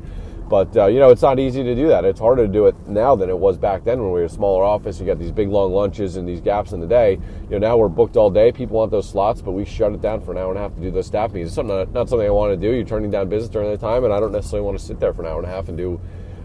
But 0.50 0.76
uh, 0.76 0.88
you 0.88 1.00
know, 1.00 1.10
it's 1.10 1.22
not 1.22 1.40
easy 1.40 1.64
to 1.64 1.76
do 1.76 1.88
that. 1.88 2.06
It's 2.06 2.20
harder 2.20 2.46
to 2.46 2.52
do 2.52 2.68
it 2.68 2.76
now 2.88 3.16
than 3.16 3.30
it 3.30 3.38
was 3.38 3.58
back 3.58 3.84
then 3.84 4.00
when 4.00 4.12
we 4.12 4.20
were 4.20 4.26
a 4.26 4.30
smaller 4.30 4.64
office. 4.64 5.00
You 5.00 5.06
got 5.06 5.20
these 5.20 5.32
big 5.32 5.50
long 5.50 5.74
lunches 5.74 6.18
and 6.18 6.28
these 6.28 6.42
gaps 6.42 6.74
in 6.74 6.80
the 6.80 6.88
day. 6.88 7.20
You 7.50 7.60
know, 7.60 7.70
now 7.70 7.78
we're 7.78 7.88
booked 7.88 8.18
all 8.18 8.30
day. 8.30 8.52
People 8.52 8.78
want 8.78 8.92
those 8.92 9.10
slots, 9.10 9.42
but 9.42 9.52
we 9.52 9.66
shut 9.66 9.94
it 9.94 10.02
down 10.02 10.22
for 10.22 10.32
an 10.32 10.38
hour 10.38 10.50
and 10.50 10.60
a 10.60 10.62
half 10.62 10.76
to 10.76 10.82
do 10.82 10.92
those 10.92 11.08
staff 11.08 11.32
meetings. 11.32 11.50
It's 11.50 11.56
something 11.56 11.76
not 11.94 12.10
something 12.10 12.28
I 12.28 12.32
want 12.32 12.52
to 12.52 12.58
do. 12.58 12.76
You're 12.76 12.86
turning 12.86 13.10
down 13.10 13.30
business 13.30 13.50
during 13.50 13.72
that 13.72 13.80
time, 13.80 14.04
and 14.04 14.14
I 14.14 14.20
don't 14.20 14.32
necessarily 14.32 14.66
want 14.66 14.78
to 14.78 14.86
sit 14.86 15.00
there 15.00 15.14
for 15.14 15.22
an 15.24 15.28
hour 15.28 15.40
and 15.40 15.48
a 15.48 15.52
half 15.52 15.70
and 15.70 15.78
do 15.78 16.00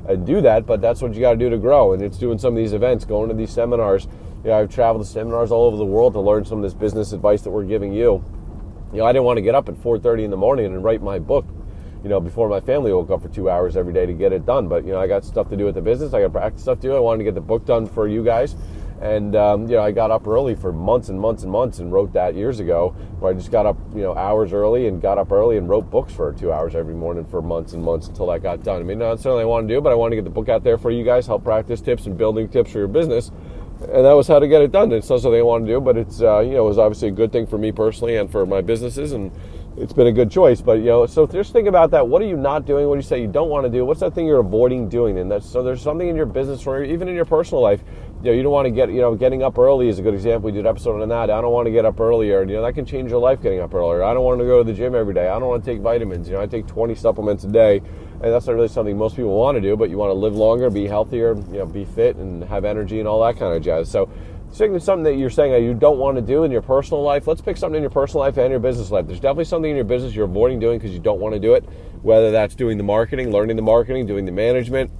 and 0.08 0.26
do 0.26 0.40
that, 0.40 0.66
but 0.66 0.80
that's 0.80 1.02
what 1.02 1.14
you 1.14 1.20
got 1.20 1.32
to 1.32 1.38
do 1.38 1.50
to 1.50 1.58
grow. 1.58 1.92
And 1.92 2.02
it's 2.02 2.16
doing 2.16 2.38
some 2.38 2.54
of 2.54 2.56
these 2.56 2.72
events, 2.72 3.04
going 3.04 3.28
to 3.28 3.34
these 3.34 3.50
seminars. 3.50 4.08
You 4.42 4.50
know, 4.50 4.60
I've 4.60 4.70
traveled 4.70 5.04
to 5.04 5.10
seminars 5.10 5.52
all 5.52 5.66
over 5.66 5.76
the 5.76 5.84
world 5.84 6.14
to 6.14 6.20
learn 6.20 6.44
some 6.44 6.58
of 6.58 6.62
this 6.62 6.74
business 6.74 7.12
advice 7.12 7.42
that 7.42 7.50
we're 7.50 7.64
giving 7.64 7.92
you. 7.92 8.24
You 8.92 8.98
know, 8.98 9.04
I 9.04 9.12
didn't 9.12 9.24
want 9.24 9.36
to 9.36 9.42
get 9.42 9.54
up 9.54 9.68
at 9.68 9.74
4:30 9.76 10.24
in 10.24 10.30
the 10.30 10.36
morning 10.36 10.66
and 10.66 10.82
write 10.82 11.02
my 11.02 11.18
book. 11.18 11.44
You 12.02 12.08
know, 12.08 12.20
before 12.20 12.48
my 12.48 12.60
family 12.60 12.92
woke 12.92 13.10
up 13.10 13.22
for 13.22 13.28
two 13.28 13.50
hours 13.50 13.76
every 13.76 13.92
day 13.92 14.06
to 14.06 14.12
get 14.12 14.32
it 14.32 14.46
done. 14.46 14.68
But 14.68 14.84
you 14.84 14.92
know, 14.92 15.00
I 15.00 15.06
got 15.06 15.24
stuff 15.24 15.48
to 15.50 15.56
do 15.56 15.64
with 15.64 15.74
the 15.74 15.80
business. 15.80 16.14
I 16.14 16.20
got 16.20 16.32
practice 16.32 16.62
stuff 16.62 16.80
to 16.80 16.88
do. 16.88 16.96
I 16.96 17.00
wanted 17.00 17.18
to 17.18 17.24
get 17.24 17.34
the 17.34 17.40
book 17.40 17.64
done 17.66 17.86
for 17.86 18.06
you 18.06 18.24
guys. 18.24 18.54
And 19.00 19.36
um, 19.36 19.62
you 19.68 19.76
know, 19.76 19.82
I 19.82 19.92
got 19.92 20.10
up 20.10 20.26
early 20.26 20.56
for 20.56 20.72
months 20.72 21.08
and 21.08 21.20
months 21.20 21.44
and 21.44 21.52
months 21.52 21.78
and 21.78 21.92
wrote 21.92 22.12
that 22.14 22.34
years 22.34 22.58
ago. 22.60 22.94
Where 23.20 23.32
I 23.32 23.34
just 23.34 23.50
got 23.50 23.66
up, 23.66 23.76
you 23.94 24.02
know, 24.02 24.14
hours 24.14 24.52
early 24.52 24.88
and 24.88 25.00
got 25.00 25.18
up 25.18 25.30
early 25.30 25.56
and 25.56 25.68
wrote 25.68 25.90
books 25.90 26.12
for 26.12 26.32
two 26.32 26.52
hours 26.52 26.74
every 26.74 26.94
morning 26.94 27.24
for 27.24 27.40
months 27.42 27.72
and 27.72 27.82
months 27.82 28.08
until 28.08 28.26
that 28.28 28.42
got 28.42 28.62
done. 28.62 28.80
I 28.80 28.84
mean, 28.84 28.98
not 28.98 29.10
necessarily 29.10 29.42
I 29.42 29.46
want 29.46 29.68
to 29.68 29.74
do, 29.74 29.80
but 29.80 29.92
I 29.92 29.94
want 29.94 30.12
to 30.12 30.16
get 30.16 30.24
the 30.24 30.30
book 30.30 30.48
out 30.48 30.64
there 30.64 30.78
for 30.78 30.90
you 30.90 31.04
guys, 31.04 31.26
help 31.26 31.44
practice 31.44 31.80
tips 31.80 32.06
and 32.06 32.16
building 32.18 32.48
tips 32.48 32.72
for 32.72 32.78
your 32.78 32.88
business. 32.88 33.30
And 33.80 34.04
that 34.04 34.12
was 34.14 34.26
how 34.26 34.40
to 34.40 34.48
get 34.48 34.62
it 34.62 34.72
done. 34.72 34.90
It's 34.90 35.08
not 35.08 35.20
something 35.20 35.38
I 35.38 35.42
want 35.42 35.64
to 35.66 35.72
do, 35.72 35.80
but 35.80 35.96
it's 35.96 36.20
uh, 36.20 36.40
you 36.40 36.52
know, 36.52 36.64
it 36.64 36.68
was 36.68 36.78
obviously 36.78 37.08
a 37.08 37.12
good 37.12 37.30
thing 37.30 37.46
for 37.46 37.58
me 37.58 37.70
personally 37.70 38.16
and 38.16 38.30
for 38.30 38.44
my 38.46 38.60
businesses 38.60 39.12
and 39.12 39.30
it's 39.80 39.92
been 39.92 40.06
a 40.06 40.12
good 40.12 40.30
choice. 40.30 40.60
But 40.60 40.78
you 40.78 40.86
know, 40.86 41.06
so 41.06 41.26
just 41.26 41.52
think 41.52 41.68
about 41.68 41.90
that. 41.92 42.06
What 42.06 42.22
are 42.22 42.26
you 42.26 42.36
not 42.36 42.66
doing? 42.66 42.86
What 42.88 42.94
do 42.94 42.98
you 42.98 43.06
say 43.06 43.20
you 43.20 43.28
don't 43.28 43.48
want 43.48 43.64
to 43.64 43.70
do? 43.70 43.84
What's 43.84 44.00
that 44.00 44.14
thing 44.14 44.26
you're 44.26 44.40
avoiding 44.40 44.88
doing? 44.88 45.18
And 45.18 45.30
that's 45.30 45.48
so 45.48 45.62
there's 45.62 45.82
something 45.82 46.08
in 46.08 46.16
your 46.16 46.26
business 46.26 46.66
or 46.66 46.82
even 46.82 47.08
in 47.08 47.14
your 47.14 47.24
personal 47.24 47.62
life 47.62 47.82
you 48.22 48.30
know, 48.30 48.36
you 48.36 48.42
don't 48.42 48.52
want 48.52 48.66
to 48.66 48.72
get, 48.72 48.90
you 48.90 49.00
know, 49.00 49.14
getting 49.14 49.44
up 49.44 49.58
early 49.58 49.88
is 49.88 50.00
a 50.00 50.02
good 50.02 50.14
example. 50.14 50.46
We 50.46 50.52
did 50.52 50.60
an 50.60 50.66
episode 50.66 51.00
on 51.00 51.08
that. 51.08 51.30
I 51.30 51.40
don't 51.40 51.52
want 51.52 51.66
to 51.66 51.70
get 51.70 51.84
up 51.84 52.00
earlier. 52.00 52.40
You 52.40 52.56
know, 52.56 52.62
that 52.62 52.72
can 52.72 52.84
change 52.84 53.10
your 53.10 53.20
life 53.20 53.40
getting 53.40 53.60
up 53.60 53.72
earlier. 53.72 54.02
I 54.02 54.12
don't 54.12 54.24
want 54.24 54.40
to 54.40 54.44
go 54.44 54.58
to 54.58 54.64
the 54.64 54.76
gym 54.76 54.96
every 54.96 55.14
day. 55.14 55.28
I 55.28 55.38
don't 55.38 55.48
want 55.48 55.64
to 55.64 55.70
take 55.70 55.80
vitamins. 55.80 56.28
You 56.28 56.34
know, 56.34 56.40
I 56.40 56.46
take 56.46 56.66
20 56.66 56.96
supplements 56.96 57.44
a 57.44 57.48
day, 57.48 57.76
and 57.76 58.32
that's 58.32 58.48
not 58.48 58.56
really 58.56 58.66
something 58.66 58.98
most 58.98 59.14
people 59.14 59.36
want 59.36 59.54
to 59.54 59.60
do, 59.60 59.76
but 59.76 59.88
you 59.88 59.98
want 59.98 60.10
to 60.10 60.14
live 60.14 60.34
longer, 60.34 60.68
be 60.68 60.88
healthier, 60.88 61.36
you 61.36 61.58
know, 61.58 61.66
be 61.66 61.84
fit 61.84 62.16
and 62.16 62.42
have 62.42 62.64
energy 62.64 62.98
and 62.98 63.06
all 63.06 63.22
that 63.22 63.38
kind 63.38 63.54
of 63.54 63.62
jazz. 63.62 63.88
So, 63.88 64.10
something 64.52 65.02
that 65.04 65.16
you're 65.16 65.30
saying 65.30 65.52
that 65.52 65.60
you 65.60 65.74
don't 65.74 65.98
want 65.98 66.16
to 66.16 66.22
do 66.22 66.44
in 66.44 66.50
your 66.50 66.62
personal 66.62 67.02
life, 67.02 67.26
let's 67.26 67.40
pick 67.40 67.56
something 67.56 67.76
in 67.76 67.82
your 67.82 67.90
personal 67.90 68.20
life 68.20 68.36
and 68.38 68.50
your 68.50 68.60
business 68.60 68.90
life. 68.90 69.06
There's 69.06 69.20
definitely 69.20 69.44
something 69.44 69.70
in 69.70 69.76
your 69.76 69.84
business 69.84 70.14
you're 70.14 70.24
avoiding 70.24 70.58
doing 70.58 70.78
because 70.78 70.92
you 70.92 71.00
don't 71.00 71.20
want 71.20 71.34
to 71.34 71.40
do 71.40 71.54
it, 71.54 71.64
whether 72.02 72.30
that's 72.30 72.54
doing 72.54 72.76
the 72.78 72.84
marketing, 72.84 73.30
learning 73.30 73.56
the 73.56 73.62
marketing, 73.62 74.06
doing 74.06 74.24
the 74.24 74.32
management. 74.32 74.90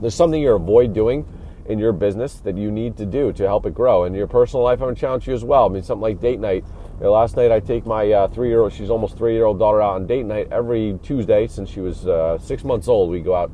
There's 0.00 0.14
something 0.14 0.40
you're 0.40 0.56
avoid 0.56 0.92
doing 0.92 1.26
in 1.66 1.78
your 1.78 1.92
business 1.92 2.34
that 2.40 2.58
you 2.58 2.70
need 2.70 2.96
to 2.98 3.06
do 3.06 3.32
to 3.32 3.44
help 3.44 3.64
it 3.64 3.74
grow. 3.74 4.04
In 4.04 4.14
your 4.14 4.26
personal 4.26 4.62
life, 4.62 4.80
I'm 4.80 4.86
going 4.86 4.94
to 4.94 5.00
challenge 5.00 5.26
you 5.26 5.34
as 5.34 5.44
well. 5.44 5.66
I 5.66 5.68
mean, 5.70 5.82
something 5.82 6.02
like 6.02 6.20
date 6.20 6.38
night. 6.38 6.64
You 6.98 7.04
know, 7.04 7.12
last 7.12 7.36
night, 7.36 7.50
I 7.50 7.58
take 7.58 7.86
my 7.86 8.12
uh, 8.12 8.28
three-year-old, 8.28 8.72
she's 8.72 8.90
almost 8.90 9.16
three-year-old 9.16 9.58
daughter 9.58 9.80
out 9.80 9.94
on 9.94 10.06
date 10.06 10.26
night 10.26 10.48
every 10.52 10.98
Tuesday 11.02 11.46
since 11.46 11.70
she 11.70 11.80
was 11.80 12.06
uh, 12.06 12.38
six 12.38 12.64
months 12.64 12.86
old. 12.86 13.10
We 13.10 13.20
go 13.20 13.34
out, 13.34 13.50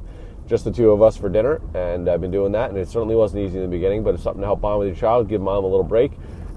just 0.50 0.64
the 0.64 0.72
two 0.72 0.90
of 0.90 1.00
us, 1.00 1.16
for 1.16 1.28
dinner, 1.28 1.60
and 1.74 2.10
I've 2.10 2.20
been 2.20 2.32
doing 2.32 2.50
that. 2.52 2.70
And 2.70 2.78
it 2.78 2.88
certainly 2.88 3.14
wasn't 3.14 3.44
easy 3.44 3.56
in 3.56 3.62
the 3.62 3.68
beginning, 3.68 4.02
but 4.02 4.14
it's 4.14 4.24
something 4.24 4.40
to 4.40 4.46
help 4.46 4.60
bond 4.60 4.80
with 4.80 4.88
your 4.88 4.96
child, 4.96 5.28
give 5.28 5.40
mom 5.40 5.62
a 5.62 5.68
little 5.68 5.84
break, 5.84 6.10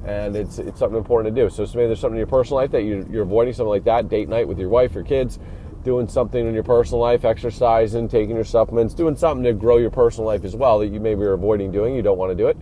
and 0.04 0.36
it's 0.36 0.58
it's 0.58 0.80
something 0.80 0.98
important 0.98 1.34
to 1.34 1.42
do. 1.42 1.48
So, 1.48 1.64
so 1.64 1.78
maybe 1.78 1.88
there's 1.88 2.00
something 2.00 2.16
in 2.16 2.20
your 2.20 2.28
personal 2.28 2.56
life 2.58 2.72
that 2.72 2.82
you, 2.82 3.08
you're 3.12 3.22
avoiding, 3.22 3.54
something 3.54 3.70
like 3.70 3.84
that, 3.84 4.10
date 4.10 4.28
night 4.28 4.48
with 4.48 4.58
your 4.58 4.70
wife 4.70 4.96
or 4.96 5.04
kids 5.04 5.38
doing 5.84 6.08
something 6.08 6.48
in 6.48 6.54
your 6.54 6.64
personal 6.64 7.00
life, 7.00 7.26
exercising, 7.26 8.08
taking 8.08 8.36
your 8.36 8.46
supplements, 8.46 8.94
doing 8.94 9.16
something 9.16 9.44
to 9.44 9.54
grow 9.54 9.78
your 9.78 9.92
personal 9.92 10.26
life 10.26 10.46
as 10.46 10.56
well 10.56 10.80
that 10.80 10.88
you 10.88 11.00
maybe 11.00 11.22
are 11.24 11.34
avoiding 11.34 11.72
doing, 11.72 11.94
you 11.94 12.02
don't 12.02 12.18
want 12.18 12.32
to 12.32 12.36
do 12.36 12.48
it. 12.48 12.58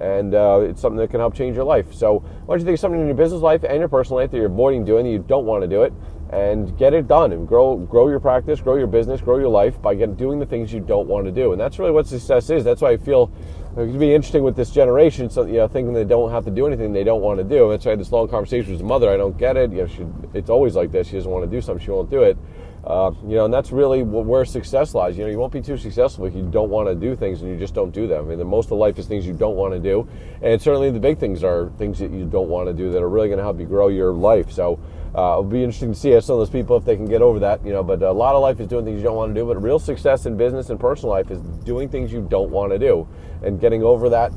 And 0.00 0.34
uh, 0.34 0.60
it's 0.62 0.80
something 0.80 0.98
that 0.98 1.10
can 1.10 1.20
help 1.20 1.34
change 1.34 1.56
your 1.56 1.64
life. 1.64 1.94
So, 1.94 2.18
why 2.18 2.54
don't 2.54 2.60
you 2.60 2.66
think 2.66 2.74
of 2.74 2.80
something 2.80 3.00
in 3.00 3.06
your 3.06 3.16
business 3.16 3.40
life 3.40 3.64
and 3.64 3.78
your 3.78 3.88
personal 3.88 4.20
life 4.20 4.30
that 4.30 4.36
you're 4.36 4.46
avoiding 4.46 4.84
doing 4.84 5.04
that 5.04 5.10
you 5.10 5.18
don't 5.18 5.46
want 5.46 5.62
to 5.62 5.68
do 5.68 5.82
it, 5.82 5.92
and 6.30 6.76
get 6.76 6.92
it 6.92 7.06
done 7.06 7.32
and 7.32 7.46
grow 7.46 7.76
grow 7.76 8.08
your 8.08 8.20
practice, 8.20 8.60
grow 8.60 8.76
your 8.76 8.88
business, 8.88 9.20
grow 9.20 9.38
your 9.38 9.48
life 9.48 9.80
by 9.80 9.94
getting, 9.94 10.14
doing 10.14 10.38
the 10.38 10.46
things 10.46 10.72
you 10.72 10.80
don't 10.80 11.08
want 11.08 11.24
to 11.24 11.32
do. 11.32 11.52
And 11.52 11.60
that's 11.60 11.78
really 11.78 11.92
what 11.92 12.06
success 12.06 12.50
is. 12.50 12.64
That's 12.64 12.82
why 12.82 12.90
I 12.90 12.96
feel 12.96 13.32
it 13.72 13.90
could 13.90 14.00
be 14.00 14.14
interesting 14.14 14.42
with 14.42 14.56
this 14.56 14.70
generation, 14.70 15.28
so 15.28 15.44
you 15.44 15.54
know, 15.54 15.68
thinking 15.68 15.92
they 15.92 16.04
don't 16.04 16.30
have 16.30 16.44
to 16.46 16.50
do 16.50 16.66
anything 16.66 16.92
they 16.92 17.04
don't 17.04 17.20
want 17.20 17.38
to 17.38 17.44
do. 17.44 17.64
And 17.64 17.72
that's 17.72 17.84
why 17.84 17.90
I 17.90 17.92
had 17.92 18.00
this 18.00 18.10
long 18.10 18.26
conversation 18.26 18.72
with 18.72 18.80
his 18.80 18.86
mother. 18.86 19.10
I 19.10 19.16
don't 19.16 19.36
get 19.36 19.56
it. 19.56 19.70
You 19.70 19.82
know, 19.82 19.86
she, 19.86 20.06
it's 20.32 20.50
always 20.50 20.74
like 20.74 20.92
this. 20.92 21.08
She 21.08 21.14
doesn't 21.14 21.30
want 21.30 21.44
to 21.44 21.50
do 21.50 21.60
something, 21.60 21.84
she 21.84 21.90
won't 21.90 22.10
do 22.10 22.22
it. 22.22 22.38
Uh, 22.86 23.10
you 23.26 23.34
know, 23.34 23.46
and 23.46 23.52
that's 23.52 23.72
really 23.72 24.04
where 24.04 24.44
success 24.44 24.94
lies. 24.94 25.18
You 25.18 25.24
know, 25.24 25.30
you 25.30 25.38
won't 25.38 25.52
be 25.52 25.60
too 25.60 25.76
successful 25.76 26.24
if 26.24 26.36
you 26.36 26.48
don't 26.48 26.70
want 26.70 26.88
to 26.88 26.94
do 26.94 27.16
things 27.16 27.42
and 27.42 27.50
you 27.50 27.58
just 27.58 27.74
don't 27.74 27.90
do 27.90 28.06
them. 28.06 28.24
I 28.24 28.28
mean, 28.28 28.38
the 28.38 28.44
most 28.44 28.70
of 28.70 28.78
life 28.78 28.96
is 28.98 29.06
things 29.06 29.26
you 29.26 29.32
don't 29.32 29.56
want 29.56 29.74
to 29.74 29.80
do, 29.80 30.08
and 30.40 30.62
certainly 30.62 30.92
the 30.92 31.00
big 31.00 31.18
things 31.18 31.42
are 31.42 31.72
things 31.78 31.98
that 31.98 32.12
you 32.12 32.24
don't 32.24 32.48
want 32.48 32.68
to 32.68 32.72
do 32.72 32.92
that 32.92 33.02
are 33.02 33.08
really 33.08 33.26
going 33.26 33.38
to 33.38 33.42
help 33.42 33.58
you 33.58 33.66
grow 33.66 33.88
your 33.88 34.12
life. 34.12 34.50
So. 34.50 34.78
Uh, 35.14 35.38
it'll 35.38 35.44
be 35.44 35.64
interesting 35.64 35.94
to 35.94 35.98
see 35.98 36.10
how 36.10 36.20
some 36.20 36.34
of 36.34 36.40
those 36.40 36.50
people 36.50 36.76
if 36.76 36.84
they 36.84 36.94
can 36.94 37.06
get 37.06 37.22
over 37.22 37.38
that, 37.38 37.64
you 37.64 37.72
know. 37.72 37.82
But 37.82 38.02
a 38.02 38.12
lot 38.12 38.34
of 38.34 38.42
life 38.42 38.60
is 38.60 38.68
doing 38.68 38.84
things 38.84 38.98
you 38.98 39.02
don't 39.02 39.16
want 39.16 39.34
to 39.34 39.40
do. 39.40 39.46
But 39.46 39.62
real 39.62 39.78
success 39.78 40.26
in 40.26 40.36
business 40.36 40.68
and 40.68 40.78
personal 40.78 41.08
life 41.08 41.30
is 41.30 41.40
doing 41.64 41.88
things 41.88 42.12
you 42.12 42.26
don't 42.28 42.50
want 42.50 42.72
to 42.72 42.78
do, 42.78 43.08
and 43.42 43.58
getting 43.58 43.82
over 43.82 44.10
that 44.10 44.30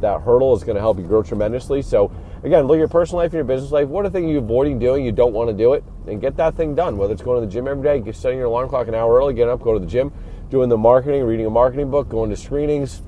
that 0.00 0.22
hurdle 0.22 0.56
is 0.56 0.64
going 0.64 0.76
to 0.76 0.80
help 0.80 0.98
you 0.98 1.04
grow 1.04 1.22
tremendously. 1.22 1.82
So 1.82 2.10
again, 2.42 2.66
look 2.66 2.76
at 2.76 2.78
your 2.78 2.88
personal 2.88 3.18
life 3.18 3.32
and 3.32 3.34
your 3.34 3.44
business 3.44 3.70
life. 3.70 3.88
What 3.88 4.04
are 4.06 4.10
things 4.10 4.30
you're 4.30 4.42
avoiding 4.42 4.78
doing? 4.78 5.04
You 5.04 5.12
don't 5.12 5.32
want 5.32 5.50
to 5.50 5.56
do 5.56 5.72
it, 5.74 5.84
and 6.06 6.20
get 6.20 6.36
that 6.36 6.54
thing 6.54 6.74
done. 6.74 6.96
Whether 6.96 7.12
it's 7.12 7.22
going 7.22 7.40
to 7.40 7.46
the 7.46 7.52
gym 7.52 7.68
every 7.68 7.82
day, 7.82 8.12
setting 8.12 8.38
your 8.38 8.46
alarm 8.46 8.68
clock 8.68 8.88
an 8.88 8.94
hour 8.94 9.16
early, 9.16 9.34
getting 9.34 9.52
up, 9.52 9.60
go 9.60 9.74
to 9.74 9.80
the 9.80 9.86
gym, 9.86 10.12
doing 10.50 10.68
the 10.68 10.76
marketing, 10.76 11.24
reading 11.24 11.46
a 11.46 11.50
marketing 11.50 11.90
book, 11.90 12.08
going 12.08 12.30
to 12.30 12.36
screenings, 12.36 13.02